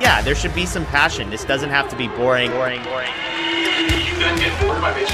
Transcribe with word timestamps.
Yeah, 0.00 0.22
there 0.22 0.34
should 0.34 0.54
be 0.54 0.66
some 0.66 0.86
passion. 0.86 1.30
This 1.30 1.44
doesn't 1.44 1.70
have 1.70 1.88
to 1.90 1.96
be 1.96 2.08
boring, 2.08 2.50
boring, 2.50 2.82
boring. 2.82 3.10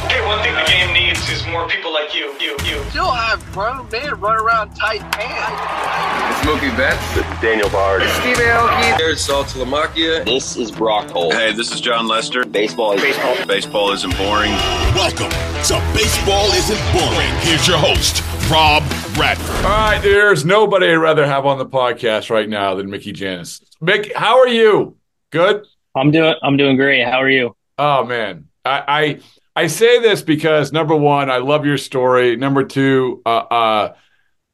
Hey, 0.08 0.24
one 0.26 0.42
thing 0.42 0.54
the 0.54 0.64
game 0.66 0.92
needs 0.92 1.28
is 1.30 1.44
more 1.46 1.66
people 1.68 1.92
like 1.92 2.14
you, 2.14 2.34
you, 2.38 2.56
you. 2.64 2.82
Still 2.90 3.10
have 3.10 3.44
grown 3.52 3.88
men 3.90 4.20
run 4.20 4.36
around 4.36 4.74
tight 4.74 5.00
pants. 5.12 6.42
Smokey 6.42 6.68
Betts. 6.76 7.14
This 7.14 7.26
is 7.26 7.40
Daniel 7.40 7.68
Bard. 7.70 8.02
Steve 8.02 8.36
Aoki. 8.36 8.98
There's 8.98 9.26
Saltalamacchia. 9.26 10.24
This 10.24 10.56
is 10.56 10.70
Brock 10.70 11.10
Holt. 11.10 11.32
Hey, 11.34 11.52
this 11.52 11.72
is 11.72 11.80
Jon 11.80 12.06
Lester. 12.06 12.44
Baseball 12.44 12.92
is 12.92 13.02
baseball. 13.02 13.46
Baseball 13.46 13.92
isn't 13.92 14.16
boring. 14.16 14.52
Welcome 14.94 15.30
to 15.30 15.82
Baseball 15.94 16.46
Isn't 16.52 16.92
Boring. 16.92 17.32
Here's 17.40 17.66
your 17.66 17.78
host, 17.78 18.22
Rob 18.50 18.82
Bradford. 19.18 19.64
All 19.64 19.70
right, 19.72 20.00
there's 20.00 20.44
nobody 20.44 20.86
I'd 20.86 20.94
rather 20.94 21.26
have 21.26 21.44
on 21.44 21.58
the 21.58 21.66
podcast 21.66 22.30
right 22.30 22.48
now 22.48 22.76
than 22.76 22.88
Mickey 22.88 23.12
Jannis. 23.12 23.60
Mick, 23.82 24.14
how 24.14 24.38
are 24.38 24.46
you? 24.46 24.96
Good. 25.30 25.66
I'm 25.96 26.12
doing. 26.12 26.36
I'm 26.40 26.56
doing 26.56 26.76
great. 26.76 27.04
How 27.04 27.20
are 27.20 27.28
you? 27.28 27.56
Oh 27.78 28.04
man, 28.04 28.46
I, 28.64 29.18
I 29.56 29.62
I 29.64 29.66
say 29.66 29.98
this 29.98 30.22
because 30.22 30.70
number 30.72 30.94
one, 30.94 31.32
I 31.32 31.38
love 31.38 31.66
your 31.66 31.78
story. 31.78 32.36
Number 32.36 32.62
two, 32.62 33.20
uh, 33.26 33.38
uh, 33.38 33.94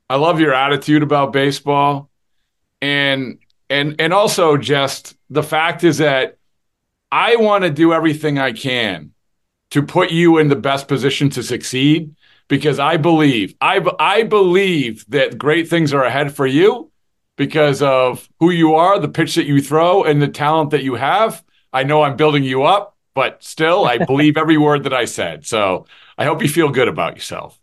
I 0.09 0.17
love 0.17 0.41
your 0.41 0.55
attitude 0.55 1.03
about 1.03 1.35
baseball, 1.35 2.09
and 2.81 3.41
and 3.69 3.97
and 3.99 4.15
also 4.15 4.57
just 4.57 5.15
the 5.29 5.43
fact 5.43 5.85
is 5.85 5.99
that 5.99 6.39
I 7.13 7.37
want 7.37 7.65
to 7.65 7.71
do 7.71 7.93
everything 7.93 8.39
I 8.39 8.53
can 8.53 9.13
to 9.73 9.83
put 9.83 10.11
you 10.11 10.39
in 10.39 10.49
the 10.49 10.57
best 10.57 10.89
position 10.89 11.29
to 11.31 11.43
succeed 11.43 12.15
because 12.49 12.79
I 12.79 12.97
believe 12.97 13.55
I 13.61 13.85
I 13.99 14.23
believe 14.23 15.05
that 15.09 15.39
great 15.39 15.69
things 15.69 15.93
are 15.93 16.05
ahead 16.05 16.35
for 16.35 16.47
you 16.47 16.91
because 17.37 17.83
of 17.83 18.29
who 18.41 18.51
you 18.51 18.75
are, 18.75 18.99
the 18.99 19.09
pitch 19.09 19.35
that 19.35 19.47
you 19.47 19.61
throw, 19.61 20.05
and 20.05 20.23
the 20.23 20.29
talent 20.29 20.71
that 20.71 20.85
you 20.85 20.95
have. 20.95 21.43
I 21.73 21.83
know 21.83 22.03
I'm 22.03 22.17
building 22.17 22.45
you 22.45 22.63
up 22.63 22.95
but 23.15 23.43
still, 23.43 23.87
I 23.87 23.99
believe 24.07 24.37
every 24.37 24.59
word 24.59 24.85
that 24.85 24.93
I 24.93 25.07
said. 25.07 25.47
So 25.47 25.87
I 26.19 26.25
hope 26.25 26.43
you 26.43 26.49
feel 26.49 26.69
good 26.69 26.89
about 26.89 27.15
yourself. 27.15 27.59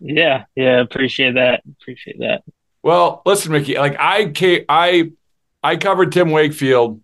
Yeah, 0.00 0.44
yeah, 0.54 0.80
appreciate 0.80 1.34
that. 1.34 1.62
Appreciate 1.80 2.20
that. 2.20 2.42
Well, 2.82 3.22
listen, 3.26 3.52
Mickey. 3.52 3.76
Like 3.76 3.96
I, 3.98 4.32
I, 4.68 5.12
I 5.62 5.76
covered 5.76 6.12
Tim 6.12 6.30
Wakefield 6.30 7.02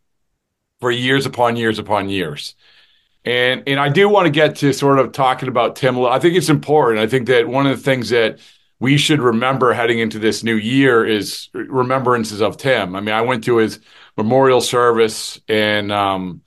for 0.81 0.91
years 0.91 1.26
upon 1.26 1.56
years 1.56 1.78
upon 1.78 2.08
years, 2.08 2.54
and 3.24 3.62
and 3.66 3.80
I 3.80 3.88
do 3.88 4.08
want 4.08 4.26
to 4.26 4.30
get 4.30 4.56
to 4.56 4.72
sort 4.72 4.98
of 4.98 5.12
talking 5.12 5.48
about 5.48 5.76
Tim. 5.76 5.98
I 6.04 6.18
think 6.18 6.36
it's 6.36 6.48
important. 6.48 7.00
I 7.00 7.06
think 7.06 7.28
that 7.28 7.48
one 7.48 7.66
of 7.66 7.76
the 7.76 7.82
things 7.82 8.10
that 8.10 8.38
we 8.80 8.98
should 8.98 9.20
remember 9.20 9.72
heading 9.72 9.98
into 9.98 10.18
this 10.18 10.42
new 10.42 10.56
year 10.56 11.06
is 11.06 11.48
remembrances 11.54 12.42
of 12.42 12.56
Tim. 12.56 12.94
I 12.94 13.00
mean, 13.00 13.14
I 13.14 13.22
went 13.22 13.44
to 13.44 13.56
his 13.56 13.80
memorial 14.16 14.60
service 14.60 15.40
and 15.48 15.90
um 15.90 16.42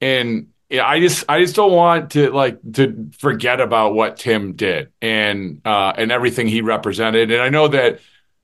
and 0.00 0.48
yeah, 0.70 0.86
I 0.86 1.00
just 1.00 1.24
I 1.28 1.40
just 1.40 1.56
don't 1.56 1.72
want 1.72 2.12
to 2.12 2.30
like 2.30 2.58
to 2.74 3.10
forget 3.18 3.60
about 3.60 3.94
what 3.94 4.16
Tim 4.16 4.54
did 4.54 4.92
and 5.02 5.60
uh, 5.64 5.92
and 5.96 6.12
everything 6.12 6.46
he 6.46 6.62
represented. 6.62 7.32
And 7.32 7.42
I 7.42 7.48
know 7.48 7.66
that 7.68 7.98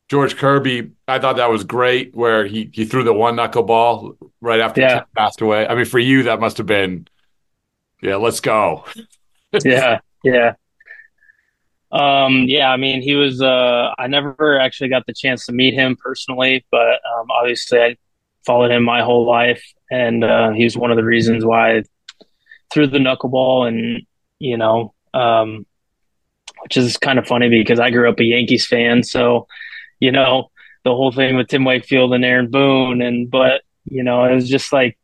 George 0.09 0.37
Kirby, 0.37 0.91
I 1.07 1.21
thought 1.21 1.37
that 1.37 1.51
was 1.51 1.63
great 1.63 2.15
where 2.17 2.45
he 2.45 2.69
he 2.73 2.85
threw 2.85 3.05
the 3.05 3.13
one 3.13 3.37
knuckleball 3.37 4.17
right 4.41 4.59
after 4.59 4.81
yeah. 4.81 4.95
Tim 4.95 5.05
passed 5.17 5.41
away. 5.41 5.69
I 5.69 5.77
mean, 5.77 5.85
for 5.85 6.01
you 6.01 6.25
that 6.25 6.41
must 6.41 6.59
have 6.59 6.67
been 6.67 7.07
yeah, 8.01 8.17
let's 8.17 8.41
go. 8.41 8.85
yeah, 9.65 10.01
yeah. 10.23 10.55
Um, 11.93 12.45
yeah, 12.47 12.71
I 12.71 12.77
mean, 12.77 13.03
he 13.03 13.15
was. 13.15 13.41
Uh, 13.41 13.95
I 13.99 14.07
never 14.07 14.59
actually 14.59 14.91
got 14.91 15.07
the 15.07 15.15
chance 15.15 15.47
to 15.47 15.53
meet 15.53 15.75
him 15.75 15.97
personally, 15.97 16.65
but 16.71 17.01
um, 17.17 17.31
obviously, 17.31 17.81
I 17.81 17.97
followed 18.45 18.71
him 18.71 18.85
my 18.85 19.03
whole 19.03 19.27
life, 19.27 19.63
and 19.91 20.25
uh, 20.25 20.51
he's 20.51 20.77
one 20.77 20.91
of 20.91 20.97
the 20.97 21.05
reasons 21.05 21.45
why 21.45 21.83
threw 22.73 22.87
the 22.87 22.99
knuckleball 22.99 23.69
and 23.69 24.03
you 24.39 24.57
know 24.57 24.93
um, 25.15 25.67
which 26.63 26.77
is 26.77 26.97
kind 26.97 27.19
of 27.19 27.27
funny 27.27 27.49
because 27.49 27.81
I 27.81 27.91
grew 27.91 28.09
up 28.09 28.21
a 28.21 28.25
Yankees 28.25 28.67
fan 28.67 29.03
so 29.03 29.47
you 30.01 30.13
know 30.13 30.51
the 30.85 30.95
whole 30.95 31.13
thing 31.13 31.37
with 31.37 31.49
Tim 31.49 31.65
Wakefield 31.65 32.13
and 32.13 32.25
Aaron 32.25 32.51
Boone 32.51 33.03
and 33.03 33.31
but 33.31 33.63
you 33.85 34.03
know 34.03 34.25
it 34.25 34.35
was 34.35 34.49
just 34.49 34.73
like 34.73 34.99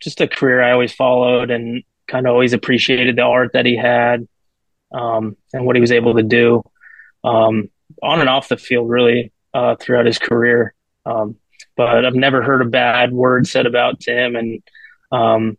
just 0.00 0.20
a 0.20 0.28
career 0.28 0.62
I 0.62 0.72
always 0.72 0.92
followed 0.92 1.50
and 1.50 1.82
kind 2.10 2.26
of 2.26 2.32
always 2.32 2.52
appreciated 2.52 3.16
the 3.16 3.22
art 3.22 3.52
that 3.54 3.66
he 3.66 3.76
had 3.76 4.26
um, 4.92 5.36
and 5.52 5.64
what 5.64 5.76
he 5.76 5.80
was 5.80 5.92
able 5.92 6.14
to 6.14 6.22
do 6.22 6.62
um, 7.24 7.68
on 8.02 8.20
and 8.20 8.28
off 8.28 8.48
the 8.48 8.56
field 8.56 8.88
really 8.88 9.32
uh, 9.54 9.76
throughout 9.76 10.06
his 10.06 10.18
career 10.18 10.74
um, 11.06 11.36
but 11.76 12.04
I've 12.04 12.14
never 12.14 12.42
heard 12.42 12.62
a 12.62 12.68
bad 12.68 13.12
word 13.12 13.46
said 13.46 13.66
about 13.66 14.00
Tim 14.00 14.36
and 14.36 14.62
um, 15.12 15.56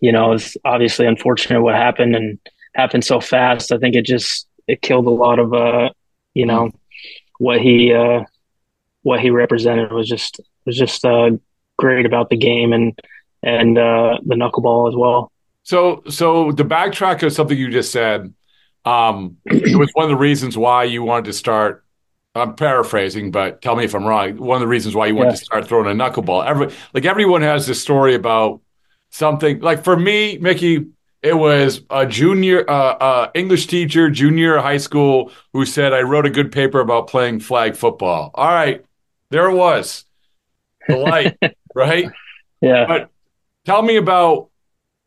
you 0.00 0.12
know, 0.12 0.32
it's 0.32 0.56
obviously 0.64 1.06
unfortunate 1.06 1.62
what 1.62 1.74
happened 1.74 2.16
and 2.16 2.38
happened 2.74 3.04
so 3.04 3.20
fast. 3.20 3.72
I 3.72 3.78
think 3.78 3.94
it 3.94 4.04
just 4.04 4.48
it 4.66 4.82
killed 4.82 5.06
a 5.06 5.10
lot 5.10 5.38
of 5.38 5.54
uh, 5.54 5.90
you 6.34 6.44
know, 6.44 6.72
what 7.38 7.60
he 7.60 7.92
uh 7.92 8.24
what 9.02 9.20
he 9.20 9.30
represented 9.30 9.92
was 9.92 10.08
just 10.08 10.40
was 10.66 10.76
just 10.76 11.04
uh 11.04 11.30
great 11.78 12.04
about 12.04 12.30
the 12.30 12.36
game 12.36 12.72
and 12.72 12.98
and 13.42 13.78
uh 13.78 14.18
the 14.24 14.34
knuckleball 14.34 14.88
as 14.88 14.96
well. 14.96 15.31
So 15.64 16.02
so 16.08 16.52
the 16.52 16.64
backtrack 16.64 17.22
of 17.22 17.32
something 17.32 17.56
you 17.56 17.70
just 17.70 17.92
said, 17.92 18.32
um 18.84 19.36
it 19.46 19.78
was 19.78 19.90
one 19.94 20.04
of 20.04 20.10
the 20.10 20.16
reasons 20.16 20.56
why 20.56 20.84
you 20.84 21.02
wanted 21.02 21.26
to 21.26 21.32
start 21.32 21.84
I'm 22.34 22.54
paraphrasing, 22.56 23.30
but 23.30 23.60
tell 23.60 23.76
me 23.76 23.84
if 23.84 23.94
I'm 23.94 24.04
wrong. 24.06 24.38
One 24.38 24.56
of 24.56 24.60
the 24.60 24.66
reasons 24.68 24.94
why 24.94 25.06
you 25.06 25.14
wanted 25.14 25.32
Yeah. 25.32 25.36
to 25.36 25.44
start 25.44 25.68
throwing 25.68 25.86
a 25.86 25.90
knuckleball, 26.04 26.46
every 26.46 26.70
like 26.94 27.04
everyone 27.04 27.42
has 27.42 27.66
this 27.66 27.80
story 27.80 28.14
about 28.14 28.60
something. 29.10 29.60
Like 29.60 29.84
for 29.84 29.96
me, 29.96 30.38
Mickey, 30.38 30.86
it 31.22 31.34
was 31.34 31.82
a 31.90 32.06
junior 32.06 32.68
uh, 32.68 32.94
uh, 32.94 33.30
English 33.34 33.66
teacher, 33.66 34.08
junior 34.10 34.58
high 34.58 34.78
school, 34.78 35.30
who 35.52 35.64
said 35.66 35.92
I 35.92 36.00
wrote 36.02 36.24
a 36.26 36.30
good 36.30 36.50
paper 36.50 36.80
about 36.80 37.06
playing 37.06 37.40
flag 37.40 37.76
football. 37.76 38.30
All 38.34 38.48
right, 38.48 38.82
there 39.30 39.48
it 39.50 39.54
was, 39.54 40.04
the 40.88 40.96
light, 40.96 41.36
right? 41.74 42.10
Yeah. 42.62 42.86
But 42.86 43.10
tell 43.66 43.82
me 43.82 43.96
about 43.96 44.48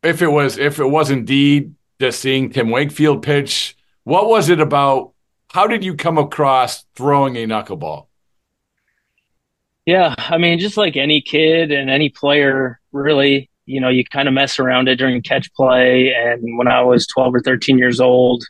if 0.05 0.21
it 0.21 0.27
was 0.27 0.57
if 0.57 0.79
it 0.79 0.85
was 0.85 1.11
indeed 1.11 1.75
just 1.99 2.19
seeing 2.19 2.49
Tim 2.49 2.69
Wakefield 2.69 3.23
pitch. 3.23 3.75
What 4.03 4.27
was 4.27 4.49
it 4.49 4.59
about? 4.59 5.13
How 5.51 5.67
did 5.67 5.83
you 5.83 5.95
come 5.95 6.17
across 6.17 6.85
throwing 6.95 7.37
a 7.37 7.47
knuckleball? 7.47 8.07
Yeah, 9.85 10.15
I 10.17 10.37
mean, 10.37 10.59
just 10.59 10.77
like 10.77 10.97
any 10.97 11.21
kid 11.21 11.71
and 11.71 11.89
any 11.89 12.09
player, 12.09 12.79
really, 12.91 13.49
you 13.65 13.79
know, 13.79 13.89
you 13.89 14.03
kind 14.03 14.27
of 14.27 14.33
mess 14.33 14.59
around 14.59 14.89
it 14.89 14.95
during 14.95 15.21
catch 15.21 15.53
play. 15.53 16.13
And 16.13 16.57
when 16.57 16.67
I 16.67 16.81
was 16.81 17.07
12 17.07 17.35
or 17.35 17.39
13 17.39 17.77
years 17.77 17.99
old, 17.99 18.43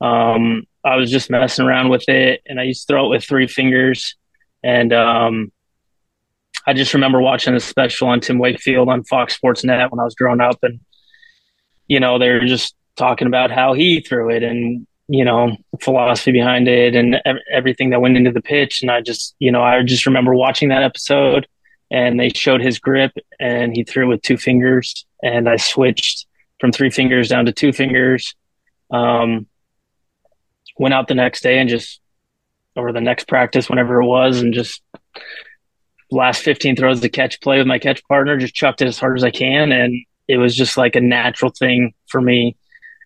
um, 0.00 0.66
I 0.84 0.96
was 0.96 1.10
just 1.10 1.30
messing 1.30 1.64
around 1.64 1.88
with 1.88 2.06
it, 2.08 2.42
and 2.46 2.60
I 2.60 2.64
used 2.64 2.86
to 2.86 2.92
throw 2.92 3.06
it 3.06 3.08
with 3.08 3.24
three 3.24 3.46
fingers. 3.46 4.14
And 4.62 4.92
um, 4.92 5.52
I 6.66 6.74
just 6.74 6.92
remember 6.92 7.20
watching 7.20 7.54
a 7.54 7.60
special 7.60 8.08
on 8.08 8.20
Tim 8.20 8.38
Wakefield 8.38 8.88
on 8.88 9.04
Fox 9.04 9.34
Sports 9.34 9.64
Net 9.64 9.90
when 9.90 10.00
I 10.00 10.04
was 10.04 10.14
growing 10.14 10.40
up, 10.40 10.58
and 10.62 10.80
you 11.88 12.00
know, 12.00 12.18
they 12.18 12.30
were 12.30 12.40
just 12.40 12.74
talking 12.96 13.26
about 13.26 13.50
how 13.50 13.74
he 13.74 14.00
threw 14.00 14.30
it 14.30 14.42
and 14.42 14.86
you 15.08 15.24
know 15.24 15.54
philosophy 15.80 16.32
behind 16.32 16.66
it 16.66 16.94
and 16.94 17.16
ev- 17.26 17.36
everything 17.52 17.90
that 17.90 18.00
went 18.00 18.16
into 18.16 18.30
the 18.30 18.40
pitch. 18.40 18.80
And 18.82 18.90
i 18.90 19.00
just 19.00 19.34
you 19.38 19.52
know 19.52 19.62
i 19.62 19.82
just 19.82 20.06
remember 20.06 20.34
watching 20.34 20.68
that 20.70 20.82
episode 20.82 21.46
and 21.90 22.18
they 22.18 22.30
showed 22.30 22.62
his 22.62 22.78
grip 22.78 23.12
and 23.38 23.74
he 23.74 23.84
threw 23.84 24.08
with 24.08 24.22
two 24.22 24.38
fingers 24.38 25.04
and 25.22 25.48
i 25.48 25.56
switched 25.56 26.26
from 26.60 26.72
three 26.72 26.90
fingers 26.90 27.28
down 27.28 27.44
to 27.46 27.52
two 27.52 27.72
fingers 27.72 28.34
um, 28.90 29.46
went 30.78 30.94
out 30.94 31.08
the 31.08 31.14
next 31.14 31.42
day 31.42 31.58
and 31.58 31.68
just 31.68 32.00
or 32.76 32.92
the 32.92 33.00
next 33.00 33.28
practice 33.28 33.68
whenever 33.68 34.00
it 34.00 34.06
was 34.06 34.40
and 34.40 34.54
just 34.54 34.82
last 36.10 36.42
15 36.42 36.76
throws 36.76 37.00
to 37.00 37.08
catch 37.08 37.40
play 37.40 37.58
with 37.58 37.66
my 37.66 37.78
catch 37.78 38.02
partner 38.06 38.36
just 38.36 38.54
chucked 38.54 38.80
it 38.80 38.88
as 38.88 38.98
hard 38.98 39.16
as 39.16 39.24
i 39.24 39.30
can. 39.30 39.72
And 39.72 39.94
it 40.28 40.38
was 40.38 40.54
just 40.54 40.76
like 40.76 40.96
a 40.96 41.00
natural 41.00 41.50
thing 41.50 41.92
for 42.06 42.20
me 42.20 42.56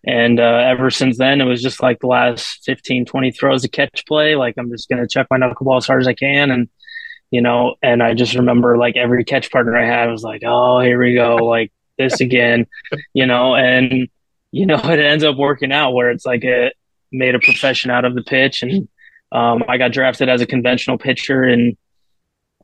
and 0.07 0.39
uh, 0.39 0.63
ever 0.65 0.91
since 0.91 1.19
then, 1.19 1.41
it 1.41 1.45
was 1.45 1.63
just 1.63 1.83
like 1.83 2.01
the 2.01 2.07
last 2.07 2.65
15, 2.65 3.05
20 3.05 3.31
throws 3.33 3.65
of 3.65 3.73
catch 3.73 4.07
play. 4.07 4.37
Like 4.37 4.55
I'm 4.59 4.71
just 4.71 4.89
going 4.89 5.03
to 5.03 5.09
check 5.09 5.27
my 5.31 5.39
knuckleball 5.39 5.79
as 5.79 5.87
hard 5.87 6.01
as 6.01 6.09
I 6.09 6.15
can. 6.15 6.51
And, 6.51 6.69
you 7.31 7.41
know, 7.41 7.75
and 7.83 8.03
I 8.03 8.15
just 8.15 8.35
remember 8.35 8.79
like 8.79 8.97
every 8.97 9.25
catch 9.25 9.51
partner 9.51 9.77
I 9.77 9.87
had 9.87 10.11
was 10.11 10.23
like, 10.23 10.43
oh, 10.47 10.81
here 10.81 11.01
we 11.01 11.15
go, 11.15 11.37
like 11.37 11.73
this 11.99 12.21
again, 12.21 12.67
you 13.13 13.27
know, 13.27 13.55
and, 13.55 14.09
you 14.51 14.67
know, 14.67 14.77
it 14.77 15.01
ends 15.01 15.25
up 15.25 15.37
working 15.37 15.73
out 15.73 15.93
where 15.93 16.11
it's 16.11 16.25
like 16.25 16.45
it 16.45 16.75
made 17.11 17.35
a 17.35 17.41
profession 17.41 17.91
out 17.91 18.05
of 18.05 18.15
the 18.15 18.23
pitch. 18.23 18.63
And 18.63 18.89
um, 19.33 19.65
I 19.69 19.79
got 19.79 19.93
drafted 19.93 20.29
as 20.29 20.41
a 20.41 20.47
conventional 20.47 20.97
pitcher 20.97 21.43
and 21.43 21.77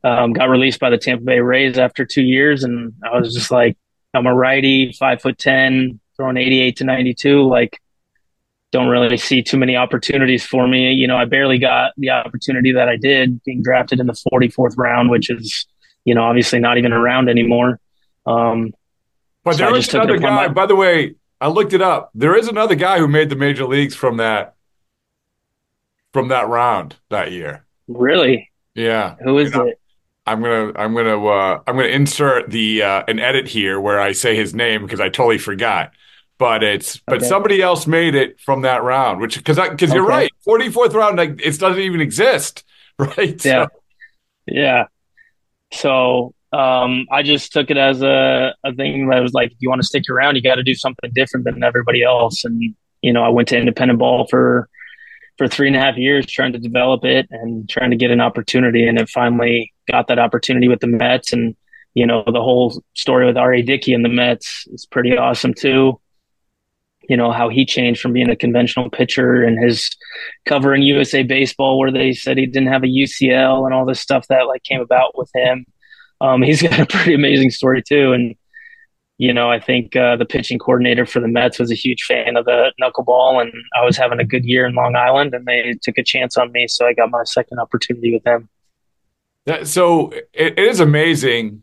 um, 0.03 0.33
got 0.33 0.49
released 0.49 0.81
by 0.81 0.91
the 0.91 0.99
Tampa 0.99 1.25
Bay 1.25 1.41
Rays 1.41 1.79
after 1.79 2.07
two 2.07 2.23
years. 2.23 2.63
And 2.63 2.95
I 3.05 3.19
was 3.19 3.35
just 3.35 3.51
like, 3.51 3.77
I'm 4.15 4.27
a 4.27 4.35
righty, 4.35 4.93
five 4.93 5.21
foot 5.21 5.39
10, 5.39 5.99
throwing 6.17 6.37
88 6.37 6.77
to 6.77 6.85
92 6.85 7.43
like 7.49 7.81
don't 8.71 8.89
really 8.89 9.17
see 9.17 9.41
too 9.43 9.57
many 9.57 9.77
opportunities 9.77 10.45
for 10.45 10.67
me 10.67 10.93
you 10.93 11.07
know 11.07 11.17
i 11.17 11.25
barely 11.25 11.59
got 11.59 11.93
the 11.97 12.11
opportunity 12.11 12.73
that 12.73 12.89
i 12.89 12.97
did 12.97 13.41
being 13.45 13.63
drafted 13.63 14.01
in 14.01 14.07
the 14.09 14.13
44th 14.33 14.77
round 14.77 15.11
which 15.11 15.31
is 15.31 15.67
you 16.05 16.13
know 16.13 16.23
obviously 16.25 16.59
not 16.59 16.77
even 16.77 16.93
around 16.93 17.29
anymore 17.29 17.79
um 18.27 18.73
But 19.45 19.53
so 19.53 19.59
there 19.59 19.69
I 19.69 19.71
was 19.71 19.81
just 19.85 19.91
took 19.93 20.03
it 20.03 20.11
another 20.11 20.19
guy. 20.19 20.47
my- 20.49 20.53
By 20.53 20.67
the 20.67 20.75
way, 20.75 21.15
I 21.41 21.49
looked 21.49 21.73
it 21.73 21.83
up. 21.83 22.11
There 22.15 22.35
is 22.37 22.49
another 22.49 22.75
guy 22.75 22.99
who 22.99 23.07
made 23.07 23.29
the 23.31 23.37
major 23.37 23.65
leagues 23.65 23.95
from 23.95 24.17
that 24.17 24.55
from 26.13 26.29
that 26.29 26.49
round 26.49 26.97
that 27.11 27.31
year. 27.33 27.65
really 27.87 28.51
Yeah. 28.75 29.17
who 29.23 29.39
is 29.39 29.53
You 29.53 29.59
know, 29.59 29.67
it 29.67 29.81
I'm 30.27 30.41
gonna 30.43 30.73
I'm 30.77 30.95
gonna 30.95 31.23
uh, 31.25 31.61
I'm 31.67 31.77
gonna 31.77 31.89
insert 31.89 32.51
the 32.51 32.83
uh, 32.83 33.03
an 33.09 33.19
edit 33.19 33.47
here 33.49 33.81
where 33.81 34.01
I 34.01 34.13
say 34.13 34.35
his 34.37 34.55
name 34.55 34.83
because 34.83 35.01
I 35.01 35.09
totally 35.09 35.39
forgot. 35.39 35.93
But 36.39 36.65
it's 36.65 36.97
but 37.07 37.17
Okay. 37.19 37.27
somebody 37.27 37.63
else 37.63 37.87
made 37.87 38.15
it 38.15 38.41
from 38.41 38.63
that 38.63 38.83
round, 38.83 39.21
which 39.21 39.37
because 39.37 39.57
because 39.59 39.93
you're 39.93 40.05
right, 40.07 40.31
44th 40.47 40.95
round 40.95 41.17
like 41.19 41.41
it 41.45 41.59
doesn't 41.59 41.81
even 41.81 42.01
exist, 42.01 42.65
right? 42.99 43.45
Yeah. 43.45 43.67
So- 43.67 43.69
Yeah. 44.47 44.85
So 45.73 46.35
um, 46.53 47.07
I 47.11 47.23
just 47.23 47.53
took 47.53 47.71
it 47.71 47.77
as 47.77 48.01
a, 48.03 48.55
a 48.65 48.73
thing 48.75 49.09
that 49.09 49.21
was 49.21 49.33
like, 49.33 49.51
if 49.51 49.57
you 49.61 49.69
want 49.69 49.81
to 49.83 49.87
stick 49.87 50.05
around, 50.09 50.37
you 50.37 50.43
got 50.43 50.55
to 50.57 50.63
do 50.63 50.75
something 50.75 51.11
different 51.15 51.45
than 51.47 51.63
everybody 51.65 52.03
else. 52.05 52.45
And, 52.45 52.75
you 53.03 53.13
know, 53.13 53.25
I 53.25 53.29
went 53.29 53.49
to 53.49 53.59
independent 53.59 53.99
ball 53.99 54.27
for, 54.29 54.69
for 55.37 55.49
three 55.49 55.67
and 55.67 55.77
a 55.77 55.81
half 55.81 55.97
years 55.97 56.27
trying 56.27 56.53
to 56.53 56.59
develop 56.59 57.05
it 57.05 57.27
and 57.31 57.69
trying 57.69 57.91
to 57.91 57.97
get 57.97 58.11
an 58.11 58.21
opportunity. 58.21 58.87
And 58.87 58.99
it 58.99 59.09
finally 59.09 59.73
got 59.91 60.09
that 60.09 60.19
opportunity 60.19 60.69
with 60.69 60.81
the 60.81 60.87
Mets. 60.87 61.33
And, 61.33 61.57
you 61.95 62.07
know, 62.07 62.23
the 62.27 62.43
whole 62.43 62.83
story 62.95 63.27
with 63.27 63.37
R.A. 63.37 63.63
Dickey 63.63 63.95
and 63.95 64.05
the 64.05 64.09
Mets 64.09 64.67
is 64.73 64.87
pretty 64.87 65.17
awesome 65.17 65.55
too. 65.55 66.01
You 67.09 67.19
know, 67.19 67.33
how 67.33 67.51
he 67.51 67.67
changed 67.67 68.01
from 68.01 68.15
being 68.15 68.31
a 68.31 68.37
conventional 68.37 68.89
pitcher 68.89 69.43
and 69.43 69.63
his 69.63 69.91
covering 70.47 70.83
USA 70.83 71.23
Baseball, 71.23 71.79
where 71.79 71.93
they 71.93 72.13
said 72.13 72.39
he 72.39 72.47
didn't 72.47 72.73
have 72.73 72.83
a 72.83 72.87
UCL 72.87 73.67
and 73.67 73.75
all 73.75 73.85
this 73.85 74.01
stuff 74.01 74.27
that 74.29 74.47
like 74.47 74.63
came 74.63 74.81
about 74.81 75.17
with 75.17 75.31
him. 75.35 75.67
Um, 76.23 76.41
he's 76.43 76.63
got 76.63 76.81
a 76.81 76.87
pretty 76.87 77.13
amazing 77.13 77.51
story 77.51 77.83
too, 77.87 78.13
and 78.13 78.35
you 79.19 79.33
know 79.33 79.51
I 79.51 79.61
think 79.61 79.95
uh, 79.97 80.17
the 80.17 80.25
pitching 80.25 80.59
coordinator 80.59 81.07
for 81.07 81.21
the 81.21 81.29
Mets 81.29 81.59
was 81.59 81.71
a 81.71 81.75
huge 81.75 82.03
fan 82.05 82.37
of 82.37 82.45
the 82.45 82.73
knuckleball, 82.81 83.41
and 83.41 83.53
I 83.77 83.85
was 83.85 83.97
having 83.97 84.21
a 84.21 84.25
good 84.25 84.45
year 84.45 84.67
in 84.67 84.75
Long 84.75 84.97
Island, 84.97 85.35
and 85.35 85.47
they 85.47 85.75
took 85.83 85.99
a 85.99 86.03
chance 86.03 86.37
on 86.37 86.53
me, 86.53 86.67
so 86.69 86.87
I 86.87 86.93
got 86.95 87.11
my 87.11 87.25
second 87.25 87.59
opportunity 87.59 88.13
with 88.13 88.25
them. 88.25 88.49
That, 89.47 89.69
so 89.69 90.11
it, 90.11 90.29
it 90.35 90.59
is 90.59 90.81
amazing 90.81 91.63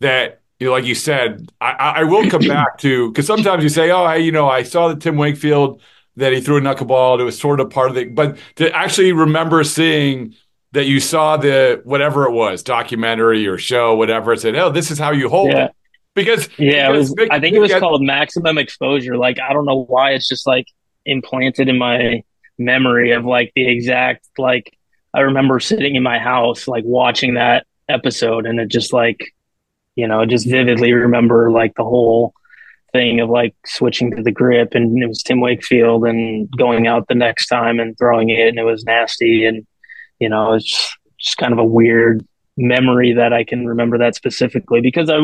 that 0.00 0.40
you 0.60 0.66
know, 0.66 0.72
like 0.72 0.84
you 0.84 0.94
said, 0.94 1.50
I, 1.60 1.70
I 1.72 1.90
I 2.00 2.04
will 2.04 2.28
come 2.30 2.42
back 2.42 2.78
to 2.78 3.10
because 3.10 3.26
sometimes 3.26 3.62
you 3.62 3.68
say, 3.68 3.90
"Oh, 3.90 4.06
hey, 4.08 4.20
you 4.20 4.32
know, 4.32 4.48
I 4.48 4.62
saw 4.62 4.88
the 4.88 4.96
Tim 4.96 5.16
Wakefield 5.16 5.80
that 6.16 6.32
he 6.32 6.40
threw 6.40 6.56
a 6.58 6.60
knuckleball. 6.60 7.20
It 7.20 7.24
was 7.24 7.38
sort 7.38 7.60
of 7.60 7.70
part 7.70 7.90
of 7.90 7.94
the," 7.94 8.04
but 8.04 8.36
to 8.56 8.70
actually 8.76 9.12
remember 9.12 9.62
seeing 9.64 10.34
that 10.72 10.84
you 10.86 11.00
saw 11.00 11.36
the 11.36 11.80
whatever 11.84 12.24
it 12.26 12.32
was, 12.32 12.62
documentary 12.62 13.46
or 13.46 13.56
show, 13.56 13.94
whatever, 13.94 14.32
it 14.32 14.40
said, 14.40 14.56
"Oh, 14.56 14.70
this 14.70 14.90
is 14.90 14.98
how 14.98 15.12
you 15.12 15.28
hold 15.28 15.52
Yeah. 15.52 15.66
it," 15.66 15.72
because 16.18 16.48
Yeah, 16.58 16.90
because 16.90 17.10
was. 17.10 17.28
I 17.30 17.40
think 17.40 17.56
it 17.56 17.60
was 17.60 17.74
called 17.74 18.02
maximum 18.02 18.58
exposure. 18.58 19.16
Like 19.16 19.38
I 19.40 19.52
don't 19.52 19.64
know 19.64 19.84
why 19.84 20.12
it's 20.12 20.28
just 20.28 20.46
like 20.46 20.66
implanted 21.06 21.68
in 21.68 21.78
my 21.78 22.22
memory 22.58 23.12
of 23.12 23.24
like 23.24 23.52
the 23.54 23.66
exact 23.66 24.26
like 24.36 24.76
I 25.14 25.20
remember 25.20 25.60
sitting 25.60 25.94
in 25.94 26.02
my 26.02 26.18
house 26.18 26.68
like 26.68 26.84
watching 26.84 27.34
that 27.34 27.66
episode 27.88 28.46
and 28.46 28.60
it 28.60 28.68
just 28.68 28.92
like 28.92 29.32
you 29.96 30.06
know 30.06 30.26
just 30.26 30.46
vividly 30.46 30.92
remember 30.92 31.50
like 31.50 31.74
the 31.76 31.84
whole 31.84 32.34
thing 32.92 33.20
of 33.20 33.30
like 33.30 33.54
switching 33.64 34.14
to 34.16 34.22
the 34.22 34.32
grip 34.32 34.74
and 34.74 35.00
it 35.02 35.06
was 35.06 35.22
Tim 35.22 35.40
Wakefield 35.40 36.04
and 36.04 36.50
going 36.56 36.86
out 36.86 37.06
the 37.08 37.14
next 37.14 37.46
time 37.46 37.78
and 37.78 37.96
throwing 37.96 38.30
it 38.30 38.48
and 38.48 38.58
it 38.58 38.64
was 38.64 38.84
nasty 38.84 39.44
and 39.44 39.66
you 40.18 40.28
know 40.28 40.54
it's 40.54 40.68
just, 40.68 40.98
just 41.18 41.36
kind 41.38 41.52
of 41.52 41.58
a 41.58 41.64
weird 41.64 42.26
memory 42.56 43.12
that 43.14 43.32
I 43.32 43.44
can 43.44 43.66
remember 43.66 43.98
that 43.98 44.14
specifically 44.14 44.80
because 44.80 45.08
I 45.08 45.18